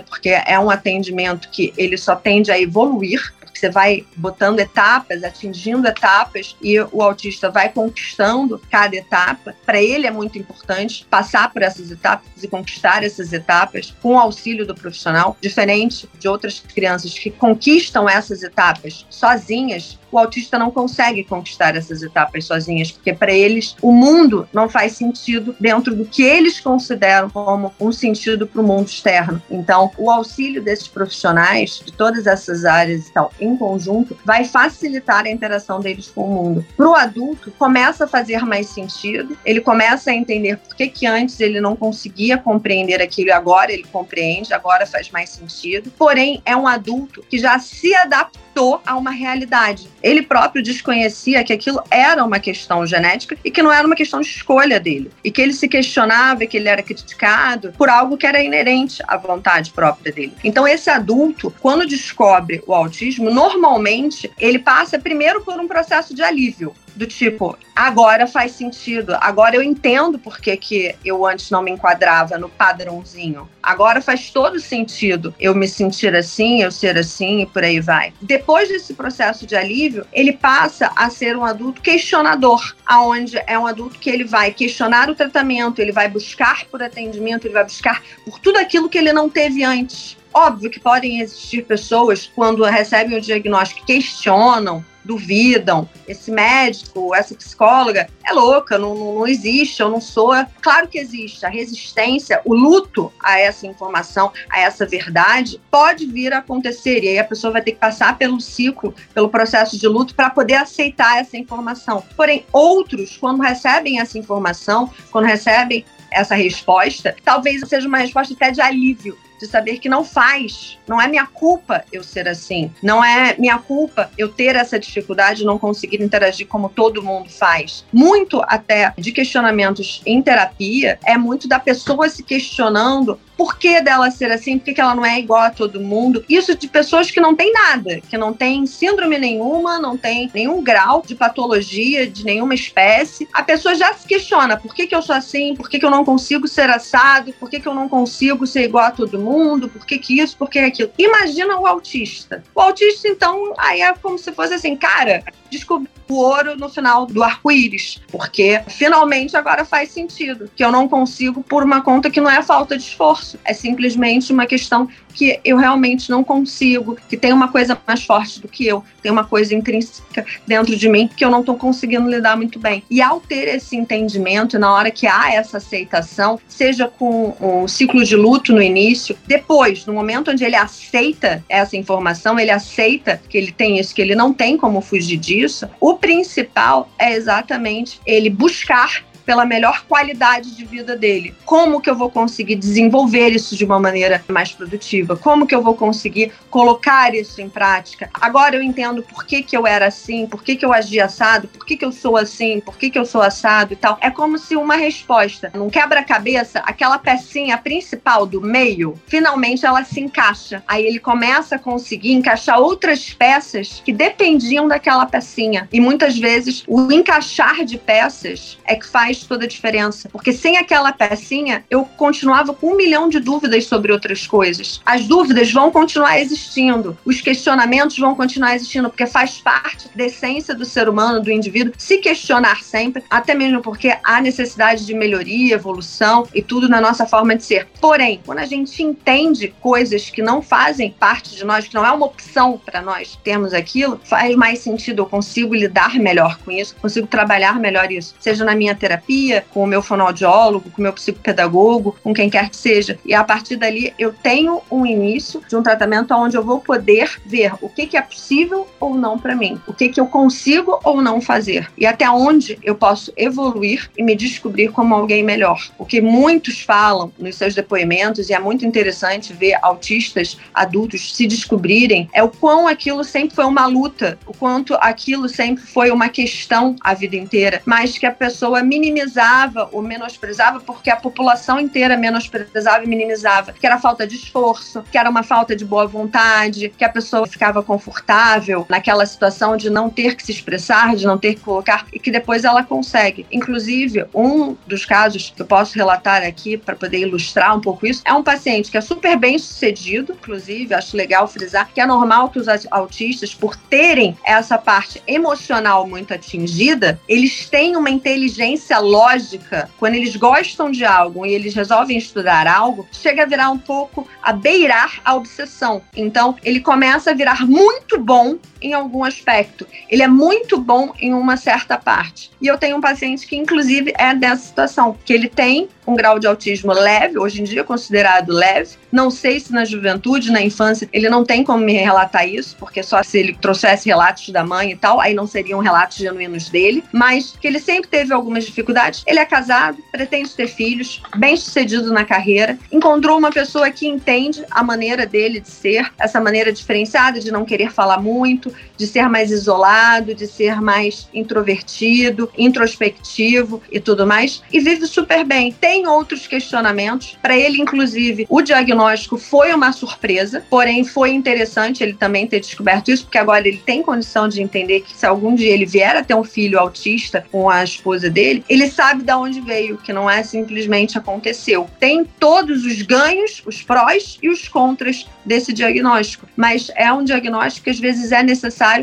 porque 0.00 0.30
é 0.30 0.58
um 0.58 0.70
atendimento 0.70 1.48
que 1.48 1.72
ele 1.76 1.96
só 1.96 2.16
tende 2.16 2.50
a 2.50 2.60
evoluir 2.60 3.32
você 3.58 3.70
vai 3.70 4.06
botando 4.16 4.60
etapas, 4.60 5.24
atingindo 5.24 5.86
etapas 5.86 6.56
e 6.62 6.78
o 6.80 7.02
autista 7.02 7.50
vai 7.50 7.68
conquistando 7.68 8.60
cada 8.70 8.96
etapa. 8.96 9.54
Para 9.66 9.80
ele 9.82 10.06
é 10.06 10.10
muito 10.10 10.38
importante 10.38 11.06
passar 11.10 11.52
por 11.52 11.62
essas 11.62 11.90
etapas 11.90 12.42
e 12.42 12.48
conquistar 12.48 13.02
essas 13.02 13.32
etapas 13.32 13.94
com 14.00 14.14
o 14.14 14.18
auxílio 14.18 14.66
do 14.66 14.74
profissional, 14.74 15.36
diferente 15.40 16.08
de 16.18 16.28
outras 16.28 16.60
crianças 16.60 17.18
que 17.18 17.30
conquistam 17.30 18.08
essas 18.08 18.42
etapas 18.42 19.06
sozinhas 19.10 19.98
o 20.10 20.18
autista 20.18 20.58
não 20.58 20.70
consegue 20.70 21.24
conquistar 21.24 21.76
essas 21.76 22.02
etapas 22.02 22.44
sozinhas, 22.44 22.90
porque 22.90 23.12
para 23.12 23.32
eles 23.32 23.76
o 23.82 23.92
mundo 23.92 24.48
não 24.52 24.68
faz 24.68 24.92
sentido 24.92 25.54
dentro 25.60 25.94
do 25.94 26.04
que 26.04 26.22
eles 26.22 26.60
consideram 26.60 27.30
como 27.30 27.72
um 27.80 27.92
sentido 27.92 28.46
para 28.46 28.60
o 28.60 28.66
mundo 28.66 28.88
externo. 28.88 29.42
Então, 29.50 29.90
o 29.96 30.10
auxílio 30.10 30.62
desses 30.62 30.88
profissionais 30.88 31.82
de 31.84 31.92
todas 31.92 32.26
essas 32.26 32.64
áreas 32.64 33.08
e 33.08 33.12
tal, 33.12 33.32
em 33.40 33.56
conjunto, 33.56 34.16
vai 34.24 34.44
facilitar 34.44 35.26
a 35.26 35.30
interação 35.30 35.80
deles 35.80 36.10
com 36.10 36.24
o 36.24 36.28
mundo. 36.28 36.66
Para 36.76 36.88
o 36.88 36.94
adulto, 36.94 37.50
começa 37.58 38.04
a 38.04 38.08
fazer 38.08 38.44
mais 38.44 38.68
sentido, 38.68 39.36
ele 39.44 39.60
começa 39.60 40.10
a 40.10 40.14
entender 40.14 40.56
por 40.58 40.74
que, 40.74 40.88
que 40.88 41.06
antes 41.06 41.40
ele 41.40 41.60
não 41.60 41.76
conseguia 41.76 42.38
compreender 42.38 43.00
aquilo 43.00 43.28
e 43.28 43.32
agora 43.32 43.72
ele 43.72 43.84
compreende, 43.84 44.52
agora 44.52 44.86
faz 44.86 45.10
mais 45.10 45.30
sentido. 45.30 45.92
Porém, 45.96 46.42
é 46.44 46.56
um 46.56 46.66
adulto 46.66 47.24
que 47.28 47.38
já 47.38 47.58
se 47.58 47.94
adaptou 47.94 48.80
a 48.84 48.96
uma 48.96 49.10
realidade 49.10 49.88
ele 50.02 50.22
próprio 50.22 50.62
desconhecia 50.62 51.44
que 51.44 51.52
aquilo 51.52 51.82
era 51.90 52.24
uma 52.24 52.38
questão 52.38 52.86
genética 52.86 53.36
e 53.44 53.50
que 53.50 53.62
não 53.62 53.72
era 53.72 53.86
uma 53.86 53.96
questão 53.96 54.20
de 54.20 54.28
escolha 54.28 54.78
dele. 54.78 55.10
E 55.22 55.30
que 55.30 55.42
ele 55.42 55.52
se 55.52 55.68
questionava, 55.68 56.46
que 56.46 56.56
ele 56.56 56.68
era 56.68 56.82
criticado 56.82 57.72
por 57.76 57.88
algo 57.88 58.16
que 58.16 58.26
era 58.26 58.42
inerente 58.42 59.02
à 59.06 59.16
vontade 59.16 59.70
própria 59.70 60.12
dele. 60.12 60.32
Então, 60.42 60.66
esse 60.66 60.90
adulto, 60.90 61.52
quando 61.60 61.86
descobre 61.86 62.62
o 62.66 62.74
autismo, 62.74 63.30
normalmente 63.30 64.30
ele 64.38 64.58
passa 64.58 64.98
primeiro 64.98 65.40
por 65.42 65.58
um 65.58 65.68
processo 65.68 66.14
de 66.14 66.22
alívio 66.22 66.74
do 66.98 67.06
tipo, 67.06 67.56
agora 67.76 68.26
faz 68.26 68.52
sentido, 68.52 69.16
agora 69.20 69.54
eu 69.54 69.62
entendo 69.62 70.18
por 70.18 70.40
que, 70.40 70.56
que 70.56 70.96
eu 71.04 71.24
antes 71.24 71.48
não 71.48 71.62
me 71.62 71.70
enquadrava 71.70 72.36
no 72.36 72.48
padrãozinho. 72.48 73.48
Agora 73.62 74.02
faz 74.02 74.30
todo 74.30 74.58
sentido 74.58 75.32
eu 75.38 75.54
me 75.54 75.68
sentir 75.68 76.14
assim, 76.14 76.60
eu 76.60 76.72
ser 76.72 76.98
assim 76.98 77.42
e 77.42 77.46
por 77.46 77.62
aí 77.62 77.78
vai. 77.78 78.12
Depois 78.20 78.68
desse 78.68 78.94
processo 78.94 79.46
de 79.46 79.54
alívio, 79.54 80.04
ele 80.12 80.32
passa 80.32 80.90
a 80.96 81.08
ser 81.08 81.36
um 81.36 81.44
adulto 81.44 81.80
questionador, 81.80 82.74
aonde 82.84 83.40
é 83.46 83.56
um 83.56 83.66
adulto 83.66 84.00
que 84.00 84.10
ele 84.10 84.24
vai 84.24 84.50
questionar 84.50 85.08
o 85.08 85.14
tratamento, 85.14 85.80
ele 85.80 85.92
vai 85.92 86.08
buscar 86.08 86.64
por 86.64 86.82
atendimento, 86.82 87.46
ele 87.46 87.54
vai 87.54 87.64
buscar 87.64 88.02
por 88.24 88.40
tudo 88.40 88.58
aquilo 88.58 88.88
que 88.88 88.98
ele 88.98 89.12
não 89.12 89.28
teve 89.28 89.62
antes. 89.62 90.16
Óbvio 90.34 90.70
que 90.70 90.80
podem 90.80 91.20
existir 91.20 91.64
pessoas, 91.64 92.30
quando 92.34 92.62
recebem 92.64 93.16
o 93.16 93.20
diagnóstico, 93.20 93.86
questionam, 93.86 94.84
duvidam. 95.08 95.88
Esse 96.06 96.30
médico, 96.30 97.14
essa 97.14 97.34
psicóloga 97.34 98.10
é 98.22 98.30
louca, 98.30 98.76
não, 98.76 98.94
não, 98.94 99.14
não, 99.14 99.26
existe, 99.26 99.80
eu 99.80 99.88
não 99.88 100.02
sou. 100.02 100.34
Claro 100.60 100.86
que 100.86 100.98
existe. 100.98 101.46
A 101.46 101.48
resistência, 101.48 102.42
o 102.44 102.54
luto 102.54 103.10
a 103.22 103.40
essa 103.40 103.66
informação, 103.66 104.30
a 104.50 104.60
essa 104.60 104.84
verdade, 104.84 105.58
pode 105.70 106.04
vir 106.04 106.34
a 106.34 106.38
acontecer. 106.38 107.02
E 107.02 107.08
aí 107.08 107.18
a 107.18 107.24
pessoa 107.24 107.54
vai 107.54 107.62
ter 107.62 107.72
que 107.72 107.78
passar 107.78 108.18
pelo 108.18 108.38
ciclo, 108.38 108.94
pelo 109.14 109.30
processo 109.30 109.78
de 109.78 109.88
luto, 109.88 110.14
para 110.14 110.28
poder 110.28 110.56
aceitar 110.56 111.18
essa 111.18 111.38
informação. 111.38 112.04
Porém, 112.14 112.44
outros, 112.52 113.16
quando 113.16 113.40
recebem 113.40 114.00
essa 114.00 114.18
informação, 114.18 114.92
quando 115.10 115.24
recebem 115.24 115.86
essa 116.10 116.34
resposta, 116.34 117.16
talvez 117.24 117.66
seja 117.66 117.88
uma 117.88 117.98
resposta 117.98 118.34
até 118.34 118.50
de 118.50 118.60
alívio, 118.60 119.16
de 119.38 119.46
saber 119.46 119.78
que 119.78 119.88
não 119.88 120.04
faz, 120.04 120.78
não 120.86 121.00
é 121.00 121.06
minha 121.06 121.26
culpa 121.26 121.84
eu 121.92 122.02
ser 122.02 122.28
assim, 122.28 122.70
não 122.82 123.04
é 123.04 123.34
minha 123.38 123.58
culpa 123.58 124.10
eu 124.18 124.28
ter 124.28 124.56
essa 124.56 124.78
dificuldade, 124.78 125.44
não 125.44 125.58
conseguir 125.58 126.02
interagir 126.02 126.46
como 126.46 126.68
todo 126.68 127.02
mundo 127.02 127.28
faz. 127.28 127.84
Muito 127.92 128.42
até 128.46 128.92
de 128.96 129.12
questionamentos 129.12 130.02
em 130.04 130.20
terapia 130.20 130.98
é 131.04 131.16
muito 131.16 131.48
da 131.48 131.58
pessoa 131.58 132.08
se 132.08 132.22
questionando 132.22 133.18
por 133.38 133.56
que 133.56 133.80
dela 133.80 134.10
ser 134.10 134.32
assim, 134.32 134.58
por 134.58 134.74
que 134.74 134.80
ela 134.80 134.96
não 134.96 135.06
é 135.06 135.20
igual 135.20 135.42
a 135.42 135.50
todo 135.50 135.80
mundo. 135.80 136.24
Isso 136.28 136.58
de 136.58 136.66
pessoas 136.66 137.08
que 137.08 137.20
não 137.20 137.36
têm 137.36 137.52
nada, 137.52 138.00
que 138.00 138.18
não 138.18 138.34
têm 138.34 138.66
síndrome 138.66 139.16
nenhuma, 139.16 139.78
não 139.78 139.96
tem 139.96 140.28
nenhum 140.34 140.60
grau 140.60 141.04
de 141.06 141.14
patologia 141.14 142.04
de 142.10 142.24
nenhuma 142.24 142.52
espécie. 142.52 143.28
A 143.32 143.44
pessoa 143.44 143.76
já 143.76 143.94
se 143.94 144.08
questiona 144.08 144.56
por 144.56 144.74
que, 144.74 144.88
que 144.88 144.94
eu 144.94 145.00
sou 145.00 145.14
assim, 145.14 145.54
por 145.54 145.70
que, 145.70 145.78
que 145.78 145.86
eu 145.86 145.90
não 145.90 146.04
consigo 146.04 146.48
ser 146.48 146.68
assado, 146.68 147.32
por 147.34 147.48
que, 147.48 147.60
que 147.60 147.68
eu 147.68 147.74
não 147.74 147.88
consigo 147.88 148.44
ser 148.44 148.64
igual 148.64 148.86
a 148.86 148.90
todo 148.90 149.20
mundo, 149.20 149.68
por 149.68 149.86
que, 149.86 149.98
que 149.98 150.20
isso, 150.20 150.36
por 150.36 150.50
que 150.50 150.58
aquilo. 150.58 150.90
Imagina 150.98 151.56
o 151.60 151.66
autista. 151.66 152.42
O 152.52 152.60
autista, 152.60 153.06
então, 153.06 153.54
aí 153.56 153.82
é 153.82 153.94
como 153.94 154.18
se 154.18 154.32
fosse 154.32 154.54
assim, 154.54 154.74
cara, 154.74 155.22
descobri 155.50 155.88
o 156.08 156.14
ouro 156.14 156.56
no 156.56 156.68
final 156.68 157.06
do 157.06 157.22
arco-íris, 157.22 158.00
porque 158.10 158.62
finalmente 158.66 159.36
agora 159.36 159.64
faz 159.64 159.90
sentido, 159.90 160.50
que 160.56 160.64
eu 160.64 160.72
não 160.72 160.88
consigo 160.88 161.42
por 161.42 161.62
uma 161.62 161.82
conta 161.82 162.10
que 162.10 162.20
não 162.20 162.30
é 162.30 162.42
falta 162.42 162.76
de 162.76 162.84
esforço, 162.84 163.38
é 163.44 163.52
simplesmente 163.52 164.32
uma 164.32 164.46
questão 164.46 164.88
que 165.18 165.40
eu 165.44 165.56
realmente 165.56 166.08
não 166.10 166.22
consigo, 166.22 166.96
que 167.08 167.16
tem 167.16 167.32
uma 167.32 167.48
coisa 167.48 167.76
mais 167.84 168.04
forte 168.04 168.40
do 168.40 168.46
que 168.46 168.64
eu, 168.64 168.84
tem 169.02 169.10
uma 169.10 169.24
coisa 169.24 169.52
intrínseca 169.52 170.24
dentro 170.46 170.76
de 170.76 170.88
mim 170.88 171.08
que 171.08 171.24
eu 171.24 171.30
não 171.30 171.40
estou 171.40 171.56
conseguindo 171.56 172.08
lidar 172.08 172.36
muito 172.36 172.60
bem. 172.60 172.84
E 172.88 173.02
ao 173.02 173.18
ter 173.18 173.48
esse 173.48 173.74
entendimento, 173.74 174.60
na 174.60 174.72
hora 174.72 174.92
que 174.92 175.08
há 175.08 175.34
essa 175.34 175.56
aceitação, 175.56 176.38
seja 176.46 176.86
com 176.86 177.34
um 177.40 177.66
ciclo 177.66 178.04
de 178.04 178.14
luto 178.14 178.52
no 178.52 178.62
início, 178.62 179.18
depois, 179.26 179.84
no 179.86 179.92
momento 179.92 180.30
onde 180.30 180.44
ele 180.44 180.54
aceita 180.54 181.44
essa 181.48 181.76
informação, 181.76 182.38
ele 182.38 182.52
aceita 182.52 183.20
que 183.28 183.36
ele 183.36 183.50
tem 183.50 183.80
isso, 183.80 183.92
que 183.92 184.00
ele 184.00 184.14
não 184.14 184.32
tem 184.32 184.56
como 184.56 184.80
fugir 184.80 185.16
disso, 185.16 185.68
o 185.80 185.94
principal 185.94 186.88
é 186.96 187.14
exatamente 187.14 188.00
ele 188.06 188.30
buscar 188.30 189.02
pela 189.28 189.44
melhor 189.44 189.84
qualidade 189.86 190.56
de 190.56 190.64
vida 190.64 190.96
dele. 190.96 191.34
Como 191.44 191.82
que 191.82 191.90
eu 191.90 191.94
vou 191.94 192.10
conseguir 192.10 192.54
desenvolver 192.54 193.28
isso 193.28 193.54
de 193.54 193.62
uma 193.62 193.78
maneira 193.78 194.24
mais 194.26 194.52
produtiva? 194.52 195.16
Como 195.16 195.46
que 195.46 195.54
eu 195.54 195.60
vou 195.60 195.74
conseguir 195.74 196.32
colocar 196.48 197.14
isso 197.14 197.42
em 197.42 197.48
prática? 197.50 198.08
Agora 198.14 198.56
eu 198.56 198.62
entendo 198.62 199.02
por 199.02 199.26
que, 199.26 199.42
que 199.42 199.54
eu 199.54 199.66
era 199.66 199.88
assim, 199.88 200.26
por 200.26 200.42
que, 200.42 200.56
que 200.56 200.64
eu 200.64 200.72
agi 200.72 200.98
assado, 200.98 201.46
por 201.46 201.66
que, 201.66 201.76
que 201.76 201.84
eu 201.84 201.92
sou 201.92 202.16
assim, 202.16 202.58
por 202.60 202.78
que, 202.78 202.88
que 202.88 202.98
eu 202.98 203.04
sou 203.04 203.20
assado 203.20 203.74
e 203.74 203.76
tal. 203.76 203.98
É 204.00 204.10
como 204.10 204.38
se 204.38 204.56
uma 204.56 204.76
resposta, 204.76 205.52
num 205.54 205.68
quebra-cabeça, 205.68 206.60
aquela 206.60 206.98
pecinha 206.98 207.58
principal 207.58 208.24
do 208.24 208.40
meio, 208.40 208.98
finalmente 209.06 209.66
ela 209.66 209.84
se 209.84 210.00
encaixa. 210.00 210.62
Aí 210.66 210.86
ele 210.86 210.98
começa 210.98 211.56
a 211.56 211.58
conseguir 211.58 212.12
encaixar 212.12 212.58
outras 212.58 213.10
peças 213.10 213.82
que 213.84 213.92
dependiam 213.92 214.66
daquela 214.66 215.04
pecinha. 215.04 215.68
E 215.70 215.82
muitas 215.82 216.16
vezes 216.16 216.64
o 216.66 216.90
encaixar 216.90 217.62
de 217.62 217.76
peças 217.76 218.56
é 218.64 218.74
que 218.74 218.86
faz 218.86 219.17
faz 219.18 219.26
toda 219.26 219.44
a 219.44 219.48
diferença. 219.48 220.08
Porque 220.10 220.32
sem 220.32 220.56
aquela 220.56 220.92
pecinha, 220.92 221.64
eu 221.70 221.84
continuava 221.84 222.54
com 222.54 222.72
um 222.72 222.76
milhão 222.76 223.08
de 223.08 223.18
dúvidas 223.18 223.66
sobre 223.66 223.92
outras 223.92 224.26
coisas. 224.26 224.80
As 224.84 225.06
dúvidas 225.06 225.52
vão 225.52 225.70
continuar 225.70 226.20
existindo, 226.20 226.96
os 227.04 227.20
questionamentos 227.20 227.98
vão 227.98 228.14
continuar 228.14 228.54
existindo, 228.54 228.88
porque 228.88 229.06
faz 229.06 229.38
parte 229.38 229.88
da 229.96 230.04
essência 230.04 230.54
do 230.54 230.64
ser 230.64 230.88
humano, 230.88 231.20
do 231.20 231.30
indivíduo, 231.30 231.72
se 231.76 231.98
questionar 231.98 232.62
sempre, 232.62 233.02
até 233.10 233.34
mesmo 233.34 233.62
porque 233.62 233.96
há 234.04 234.20
necessidade 234.20 234.84
de 234.84 234.94
melhoria, 234.94 235.54
evolução 235.54 236.26
e 236.34 236.42
tudo 236.42 236.68
na 236.68 236.80
nossa 236.80 237.06
forma 237.06 237.34
de 237.34 237.44
ser. 237.44 237.66
Porém, 237.80 238.20
quando 238.24 238.38
a 238.38 238.46
gente 238.46 238.82
entende 238.82 239.54
coisas 239.60 240.10
que 240.10 240.22
não 240.22 240.42
fazem 240.42 240.90
parte 240.90 241.34
de 241.34 241.44
nós, 241.44 241.66
que 241.66 241.74
não 241.74 241.84
é 241.84 241.90
uma 241.90 242.06
opção 242.06 242.60
para 242.64 242.80
nós 242.80 243.18
termos 243.24 243.52
aquilo, 243.52 244.00
faz 244.04 244.34
mais 244.36 244.60
sentido, 244.60 245.02
eu 245.02 245.06
consigo 245.06 245.54
lidar 245.54 245.94
melhor 245.94 246.38
com 246.44 246.50
isso, 246.50 246.76
consigo 246.76 247.06
trabalhar 247.06 247.58
melhor 247.58 247.90
isso, 247.90 248.14
seja 248.20 248.44
na 248.44 248.54
minha 248.54 248.74
terapia 248.74 249.07
terapia, 249.08 249.44
com 249.50 249.64
o 249.64 249.66
meu 249.66 249.82
fonoaudiólogo, 249.82 250.70
com 250.70 250.80
o 250.80 250.82
meu 250.82 250.92
psicopedagogo, 250.92 251.96
com 252.02 252.12
quem 252.12 252.28
quer 252.28 252.50
que 252.50 252.56
seja. 252.56 252.98
E 253.04 253.14
a 253.14 253.24
partir 253.24 253.56
dali 253.56 253.92
eu 253.98 254.12
tenho 254.12 254.60
um 254.70 254.84
início 254.84 255.42
de 255.48 255.56
um 255.56 255.62
tratamento 255.62 256.14
onde 256.14 256.36
eu 256.36 256.44
vou 256.44 256.60
poder 256.60 257.10
ver 257.24 257.52
o 257.62 257.68
que, 257.68 257.86
que 257.86 257.96
é 257.96 258.02
possível 258.02 258.68
ou 258.78 258.94
não 258.94 259.18
para 259.18 259.34
mim, 259.34 259.58
o 259.66 259.72
que, 259.72 259.88
que 259.88 259.98
eu 259.98 260.06
consigo 260.06 260.78
ou 260.84 261.00
não 261.00 261.20
fazer, 261.20 261.70
e 261.76 261.86
até 261.86 262.08
onde 262.10 262.58
eu 262.62 262.74
posso 262.74 263.12
evoluir 263.16 263.90
e 263.96 264.02
me 264.02 264.14
descobrir 264.14 264.68
como 264.68 264.94
alguém 264.94 265.22
melhor. 265.22 265.70
O 265.78 265.86
que 265.86 266.00
muitos 266.00 266.60
falam 266.60 267.10
nos 267.18 267.36
seus 267.36 267.54
depoimentos, 267.54 268.28
e 268.28 268.34
é 268.34 268.38
muito 268.38 268.66
interessante 268.66 269.32
ver 269.32 269.56
autistas 269.62 270.36
adultos 270.52 271.14
se 271.14 271.26
descobrirem, 271.26 272.08
é 272.12 272.22
o 272.22 272.28
quão 272.28 272.68
aquilo 272.68 273.02
sempre 273.02 273.34
foi 273.34 273.44
uma 273.46 273.66
luta, 273.66 274.18
o 274.26 274.34
quanto 274.34 274.74
aquilo 274.74 275.28
sempre 275.28 275.64
foi 275.64 275.90
uma 275.90 276.08
questão 276.08 276.76
a 276.82 276.92
vida 276.92 277.16
inteira, 277.16 277.62
mas 277.64 277.96
que 277.96 278.06
a 278.06 278.12
pessoa 278.12 278.62
minimiza 278.62 278.97
minimizava 278.98 279.68
ou 279.72 279.82
menosprezava 279.82 280.60
porque 280.60 280.90
a 280.90 280.96
população 280.96 281.60
inteira 281.60 281.96
menosprezava 281.96 282.84
e 282.84 282.88
minimizava, 282.88 283.52
que 283.52 283.66
era 283.66 283.78
falta 283.78 284.06
de 284.06 284.16
esforço, 284.16 284.82
que 284.90 284.98
era 284.98 285.08
uma 285.08 285.22
falta 285.22 285.54
de 285.54 285.64
boa 285.64 285.86
vontade, 285.86 286.72
que 286.76 286.84
a 286.84 286.88
pessoa 286.88 287.26
ficava 287.26 287.62
confortável 287.62 288.66
naquela 288.68 289.06
situação 289.06 289.56
de 289.56 289.70
não 289.70 289.88
ter 289.88 290.16
que 290.16 290.24
se 290.24 290.32
expressar, 290.32 290.96
de 290.96 291.06
não 291.06 291.16
ter 291.16 291.34
que 291.34 291.40
colocar 291.40 291.86
e 291.92 291.98
que 291.98 292.10
depois 292.10 292.44
ela 292.44 292.62
consegue. 292.62 293.26
Inclusive, 293.30 294.06
um 294.14 294.56
dos 294.66 294.84
casos 294.84 295.32
que 295.34 295.42
eu 295.42 295.46
posso 295.46 295.76
relatar 295.76 296.22
aqui 296.22 296.56
para 296.56 296.74
poder 296.74 296.98
ilustrar 296.98 297.56
um 297.56 297.60
pouco 297.60 297.86
isso 297.86 298.02
é 298.04 298.12
um 298.12 298.22
paciente 298.22 298.70
que 298.70 298.76
é 298.76 298.80
super 298.80 299.16
bem 299.16 299.38
sucedido, 299.38 300.12
inclusive, 300.12 300.74
acho 300.74 300.96
legal 300.96 301.28
frisar 301.28 301.68
que 301.72 301.80
é 301.80 301.86
normal 301.86 302.30
que 302.30 302.38
os 302.38 302.46
autistas, 302.70 303.34
por 303.34 303.54
terem 303.54 304.16
essa 304.24 304.58
parte 304.58 305.02
emocional 305.06 305.86
muito 305.86 306.12
atingida, 306.12 307.00
eles 307.08 307.48
têm 307.48 307.76
uma 307.76 307.90
inteligência 307.90 308.78
lógica, 308.88 309.70
quando 309.78 309.94
eles 309.94 310.16
gostam 310.16 310.70
de 310.70 310.84
algo 310.84 311.24
e 311.24 311.32
eles 311.32 311.54
resolvem 311.54 311.98
estudar 311.98 312.46
algo, 312.46 312.88
chega 312.92 313.22
a 313.22 313.26
virar 313.26 313.50
um 313.50 313.58
pouco 313.58 314.08
a 314.22 314.32
beirar 314.32 315.00
a 315.04 315.14
obsessão. 315.14 315.82
Então, 315.96 316.36
ele 316.42 316.60
começa 316.60 317.10
a 317.10 317.14
virar 317.14 317.46
muito 317.46 318.00
bom 318.00 318.38
em 318.60 318.72
algum 318.72 319.04
aspecto. 319.04 319.66
Ele 319.88 320.02
é 320.02 320.08
muito 320.08 320.58
bom 320.58 320.92
em 321.00 321.14
uma 321.14 321.36
certa 321.36 321.76
parte. 321.76 322.30
E 322.40 322.46
eu 322.46 322.58
tenho 322.58 322.76
um 322.76 322.80
paciente 322.80 323.26
que, 323.26 323.36
inclusive, 323.36 323.92
é 323.98 324.14
dessa 324.14 324.42
situação, 324.42 324.96
que 325.04 325.12
ele 325.12 325.28
tem 325.28 325.68
um 325.88 325.96
grau 325.96 326.18
de 326.18 326.26
autismo 326.26 326.72
leve, 326.72 327.18
hoje 327.18 327.40
em 327.40 327.44
dia 327.44 327.64
considerado 327.64 328.30
leve. 328.30 328.76
Não 328.92 329.10
sei 329.10 329.40
se 329.40 329.52
na 329.52 329.64
juventude, 329.64 330.30
na 330.30 330.42
infância, 330.42 330.88
ele 330.92 331.08
não 331.08 331.24
tem 331.24 331.42
como 331.42 331.64
me 331.64 331.72
relatar 331.72 332.28
isso, 332.28 332.56
porque 332.58 332.82
só 332.82 333.02
se 333.02 333.18
ele 333.18 333.34
trouxesse 333.40 333.88
relatos 333.88 334.28
da 334.28 334.44
mãe 334.44 334.72
e 334.72 334.76
tal, 334.76 335.00
aí 335.00 335.14
não 335.14 335.26
seriam 335.26 335.60
relatos 335.60 335.96
genuínos 335.96 336.50
dele, 336.50 336.84
mas 336.92 337.34
que 337.40 337.46
ele 337.46 337.58
sempre 337.58 337.88
teve 337.88 338.12
algumas 338.12 338.44
dificuldades. 338.44 339.02
Ele 339.06 339.18
é 339.18 339.24
casado, 339.24 339.78
pretende 339.90 340.30
ter 340.34 340.46
filhos, 340.46 341.02
bem 341.16 341.36
sucedido 341.36 341.90
na 341.92 342.04
carreira, 342.04 342.58
encontrou 342.70 343.16
uma 343.16 343.30
pessoa 343.30 343.70
que 343.70 343.86
entende 343.86 344.44
a 344.50 344.62
maneira 344.62 345.06
dele 345.06 345.40
de 345.40 345.48
ser, 345.48 345.90
essa 345.98 346.20
maneira 346.20 346.52
diferenciada 346.52 347.18
de 347.18 347.32
não 347.32 347.46
querer 347.46 347.72
falar 347.72 348.00
muito, 348.00 348.47
comportamento 348.48 348.68
de 348.78 348.86
ser 348.86 349.08
mais 349.08 349.30
isolado, 349.30 350.14
de 350.14 350.26
ser 350.26 350.60
mais 350.60 351.08
introvertido, 351.12 352.30
introspectivo 352.38 353.60
e 353.70 353.80
tudo 353.80 354.06
mais, 354.06 354.40
e 354.52 354.60
vive 354.60 354.86
super 354.86 355.24
bem. 355.24 355.52
Tem 355.52 355.86
outros 355.86 356.26
questionamentos. 356.26 357.18
Para 357.20 357.36
ele, 357.36 357.60
inclusive, 357.60 358.26
o 358.30 358.40
diagnóstico 358.40 359.18
foi 359.18 359.52
uma 359.52 359.72
surpresa, 359.72 360.44
porém 360.48 360.84
foi 360.84 361.10
interessante 361.10 361.82
ele 361.82 361.94
também 361.94 362.26
ter 362.26 362.40
descoberto 362.40 362.90
isso, 362.90 363.04
porque 363.04 363.18
agora 363.18 363.46
ele 363.46 363.60
tem 363.66 363.82
condição 363.82 364.28
de 364.28 364.40
entender 364.40 364.80
que 364.80 364.96
se 364.96 365.04
algum 365.04 365.34
dia 365.34 365.52
ele 365.52 365.66
vier 365.66 365.96
a 365.96 366.04
ter 366.04 366.14
um 366.14 366.24
filho 366.24 366.58
autista 366.58 367.26
com 367.32 367.50
a 367.50 367.64
esposa 367.64 368.08
dele, 368.08 368.44
ele 368.48 368.70
sabe 368.70 369.02
de 369.02 369.12
onde 369.12 369.40
veio, 369.40 369.76
que 369.78 369.92
não 369.92 370.08
é 370.08 370.22
simplesmente 370.22 370.96
aconteceu. 370.96 371.68
Tem 371.80 372.04
todos 372.04 372.64
os 372.64 372.80
ganhos, 372.82 373.42
os 373.44 373.60
prós 373.60 374.18
e 374.22 374.28
os 374.28 374.46
contras 374.46 375.08
desse 375.24 375.52
diagnóstico, 375.52 376.28
mas 376.36 376.70
é 376.76 376.92
um 376.92 377.02
diagnóstico 377.02 377.64
que 377.64 377.70
às 377.70 377.80
vezes 377.80 378.12
é 378.12 378.22
necessário 378.22 378.37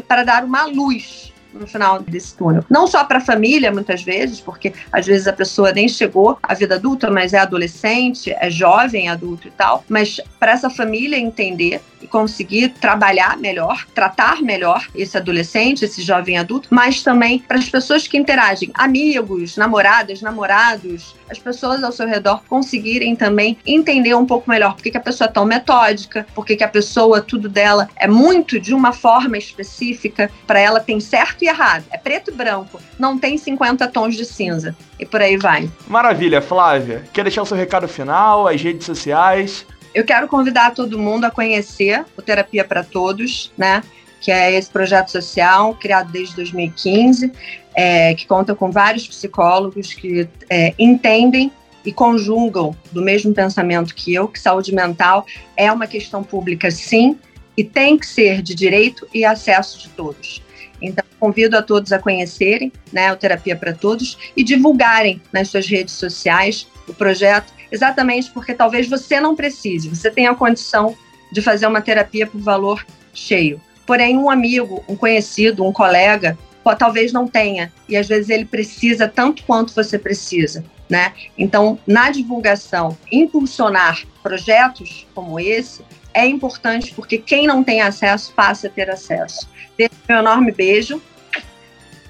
para 0.07 0.23
dar 0.23 0.43
uma 0.43 0.65
luz 0.65 1.33
no 1.59 1.65
final 1.65 2.01
desse 2.01 2.35
túnel. 2.35 2.63
Não 2.69 2.85
só 2.85 3.03
para 3.03 3.19
a 3.19 3.21
família, 3.21 3.71
muitas 3.71 4.03
vezes, 4.03 4.39
porque 4.39 4.73
às 4.91 5.05
vezes 5.05 5.27
a 5.27 5.33
pessoa 5.33 5.71
nem 5.71 5.87
chegou 5.87 6.37
à 6.43 6.53
vida 6.53 6.75
adulta, 6.75 7.09
mas 7.09 7.33
é 7.33 7.39
adolescente, 7.39 8.31
é 8.31 8.49
jovem, 8.49 9.09
adulto 9.09 9.47
e 9.47 9.51
tal, 9.51 9.83
mas 9.87 10.19
para 10.39 10.51
essa 10.51 10.69
família 10.69 11.17
entender 11.17 11.81
conseguir 12.05 12.69
trabalhar 12.69 13.37
melhor, 13.37 13.85
tratar 13.93 14.41
melhor 14.41 14.87
esse 14.95 15.17
adolescente, 15.17 15.85
esse 15.85 16.01
jovem 16.01 16.37
adulto, 16.37 16.69
mas 16.71 17.03
também 17.03 17.39
para 17.39 17.57
as 17.57 17.69
pessoas 17.69 18.07
que 18.07 18.17
interagem, 18.17 18.71
amigos, 18.73 19.57
namoradas, 19.57 20.21
namorados, 20.21 21.15
as 21.29 21.39
pessoas 21.39 21.83
ao 21.83 21.91
seu 21.91 22.07
redor 22.07 22.41
conseguirem 22.47 23.15
também 23.15 23.57
entender 23.65 24.13
um 24.13 24.25
pouco 24.25 24.49
melhor 24.49 24.75
por 24.75 24.83
que, 24.83 24.91
que 24.91 24.97
a 24.97 25.01
pessoa 25.01 25.27
é 25.27 25.31
tão 25.31 25.45
metódica, 25.45 26.25
por 26.35 26.45
que, 26.45 26.55
que 26.55 26.63
a 26.63 26.67
pessoa, 26.67 27.21
tudo 27.21 27.49
dela 27.49 27.89
é 27.95 28.07
muito 28.07 28.59
de 28.59 28.73
uma 28.73 28.93
forma 28.93 29.37
específica, 29.37 30.29
para 30.45 30.59
ela 30.59 30.79
tem 30.79 30.99
certo 30.99 31.43
e 31.43 31.47
errado, 31.47 31.85
é 31.91 31.97
preto 31.97 32.31
e 32.31 32.33
branco, 32.33 32.79
não 32.99 33.17
tem 33.17 33.37
50 33.37 33.87
tons 33.87 34.15
de 34.15 34.25
cinza. 34.25 34.75
E 34.97 35.05
por 35.05 35.21
aí 35.21 35.35
vai. 35.35 35.69
Maravilha, 35.87 36.41
Flávia. 36.41 37.03
Quer 37.11 37.23
deixar 37.23 37.41
o 37.41 37.45
seu 37.45 37.57
recado 37.57 37.87
final, 37.87 38.47
as 38.47 38.61
redes 38.61 38.85
sociais? 38.85 39.65
Eu 39.95 40.03
quero 40.03 40.27
convidar 40.27 40.73
todo 40.73 40.99
mundo 40.99 41.23
a 41.23 41.31
conhecer 41.31 42.03
o 42.17 42.21
Terapia 42.21 42.65
para 42.65 42.83
Todos, 42.83 43.49
né? 43.57 43.81
Que 44.19 44.29
é 44.29 44.51
esse 44.51 44.69
projeto 44.69 45.09
social 45.09 45.73
criado 45.75 46.11
desde 46.11 46.35
2015, 46.35 47.31
é, 47.73 48.13
que 48.13 48.27
conta 48.27 48.53
com 48.53 48.69
vários 48.69 49.07
psicólogos 49.07 49.93
que 49.93 50.27
é, 50.49 50.73
entendem 50.77 51.49
e 51.85 51.93
conjugam 51.93 52.75
do 52.91 53.01
mesmo 53.01 53.33
pensamento 53.33 53.95
que 53.95 54.13
eu, 54.13 54.27
que 54.27 54.37
saúde 54.37 54.75
mental 54.75 55.25
é 55.55 55.71
uma 55.71 55.87
questão 55.87 56.21
pública, 56.21 56.69
sim, 56.69 57.17
e 57.55 57.63
tem 57.63 57.97
que 57.97 58.05
ser 58.05 58.41
de 58.41 58.53
direito 58.53 59.07
e 59.13 59.23
acesso 59.23 59.79
de 59.79 59.87
todos. 59.89 60.43
Então, 60.81 61.05
convido 61.17 61.57
a 61.57 61.61
todos 61.61 61.93
a 61.93 61.99
conhecerem 61.99 62.69
né, 62.91 63.13
o 63.13 63.15
Terapia 63.15 63.55
para 63.55 63.71
Todos 63.71 64.17
e 64.35 64.43
divulgarem 64.43 65.21
nas 65.31 65.47
suas 65.47 65.65
redes 65.67 65.93
sociais 65.93 66.67
o 66.85 66.93
projeto 66.93 67.54
exatamente 67.71 68.31
porque 68.31 68.53
talvez 68.53 68.87
você 68.87 69.19
não 69.19 69.35
precise, 69.35 69.89
você 69.89 70.09
tenha 70.09 70.31
a 70.31 70.35
condição 70.35 70.95
de 71.31 71.41
fazer 71.41 71.67
uma 71.67 71.81
terapia 71.81 72.27
por 72.27 72.39
valor 72.39 72.85
cheio. 73.13 73.61
Porém, 73.85 74.17
um 74.17 74.29
amigo, 74.29 74.83
um 74.87 74.95
conhecido, 74.95 75.63
um 75.63 75.71
colega, 75.71 76.37
talvez 76.79 77.13
não 77.13 77.27
tenha, 77.27 77.71
e 77.87 77.95
às 77.95 78.07
vezes 78.07 78.29
ele 78.29 78.45
precisa 78.45 79.07
tanto 79.07 79.43
quanto 79.43 79.73
você 79.73 79.99
precisa. 79.99 80.63
Né? 80.89 81.13
Então, 81.37 81.79
na 81.85 82.09
divulgação, 82.09 82.97
impulsionar 83.11 84.03
projetos 84.21 85.07
como 85.13 85.39
esse 85.39 85.83
é 86.13 86.25
importante 86.25 86.93
porque 86.95 87.17
quem 87.17 87.45
não 87.45 87.63
tem 87.63 87.81
acesso 87.81 88.31
passa 88.33 88.67
a 88.67 88.69
ter 88.69 88.89
acesso. 88.89 89.49
Deixo 89.77 89.95
meu 90.07 90.19
enorme 90.19 90.51
beijo 90.51 91.01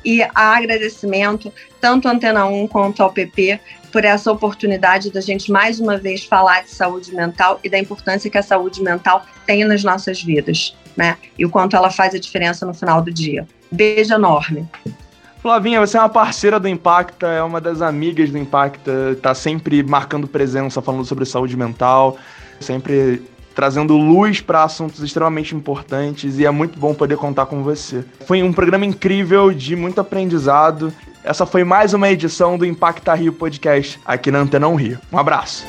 e 0.05 0.25
agradecimento 0.35 1.51
tanto 1.81 2.07
à 2.07 2.11
Antena 2.11 2.45
1 2.45 2.67
quanto 2.67 3.01
ao 3.01 3.11
PP 3.11 3.59
por 3.91 4.05
essa 4.05 4.31
oportunidade 4.31 5.11
da 5.11 5.21
gente 5.21 5.51
mais 5.51 5.79
uma 5.79 5.97
vez 5.97 6.23
falar 6.23 6.63
de 6.63 6.69
saúde 6.69 7.13
mental 7.15 7.59
e 7.63 7.69
da 7.69 7.79
importância 7.79 8.29
que 8.29 8.37
a 8.37 8.43
saúde 8.43 8.81
mental 8.83 9.25
tem 9.45 9.65
nas 9.65 9.83
nossas 9.83 10.21
vidas, 10.21 10.75
né? 10.95 11.17
E 11.39 11.45
o 11.45 11.49
quanto 11.49 11.75
ela 11.75 11.89
faz 11.89 12.13
a 12.13 12.19
diferença 12.19 12.65
no 12.65 12.73
final 12.73 13.01
do 13.01 13.11
dia. 13.11 13.47
Beijo 13.71 14.13
enorme. 14.13 14.67
Flavinha, 15.41 15.79
você 15.79 15.95
é 15.97 15.99
uma 15.99 16.09
parceira 16.09 16.59
do 16.59 16.67
Impacta, 16.67 17.27
é 17.27 17.41
uma 17.41 17.61
das 17.61 17.81
amigas 17.81 18.31
do 18.31 18.37
Impacta, 18.37 19.17
tá 19.21 19.33
sempre 19.33 19.83
marcando 19.83 20.27
presença, 20.27 20.81
falando 20.81 21.05
sobre 21.05 21.23
saúde 21.23 21.55
mental, 21.55 22.17
sempre 22.59 23.21
trazendo 23.55 23.97
luz 23.97 24.41
para 24.41 24.63
assuntos 24.63 25.01
extremamente 25.01 25.55
importantes 25.55 26.37
e 26.37 26.45
é 26.45 26.51
muito 26.51 26.77
bom 26.77 26.93
poder 26.93 27.17
contar 27.17 27.45
com 27.45 27.63
você. 27.63 28.03
Foi 28.27 28.43
um 28.43 28.53
programa 28.53 28.85
incrível, 28.85 29.51
de 29.53 29.75
muito 29.75 29.99
aprendizado 30.01 30.93
essa 31.25 31.43
foi 31.43 31.63
mais 31.63 31.91
uma 31.91 32.07
edição 32.07 32.55
do 32.55 32.67
Impacta 32.67 33.15
Rio 33.15 33.33
Podcast 33.33 33.99
aqui 34.05 34.29
na 34.29 34.37
Antena 34.37 34.67
1 34.67 34.75
Rio. 34.75 34.99
Um 35.11 35.17
abraço. 35.17 35.65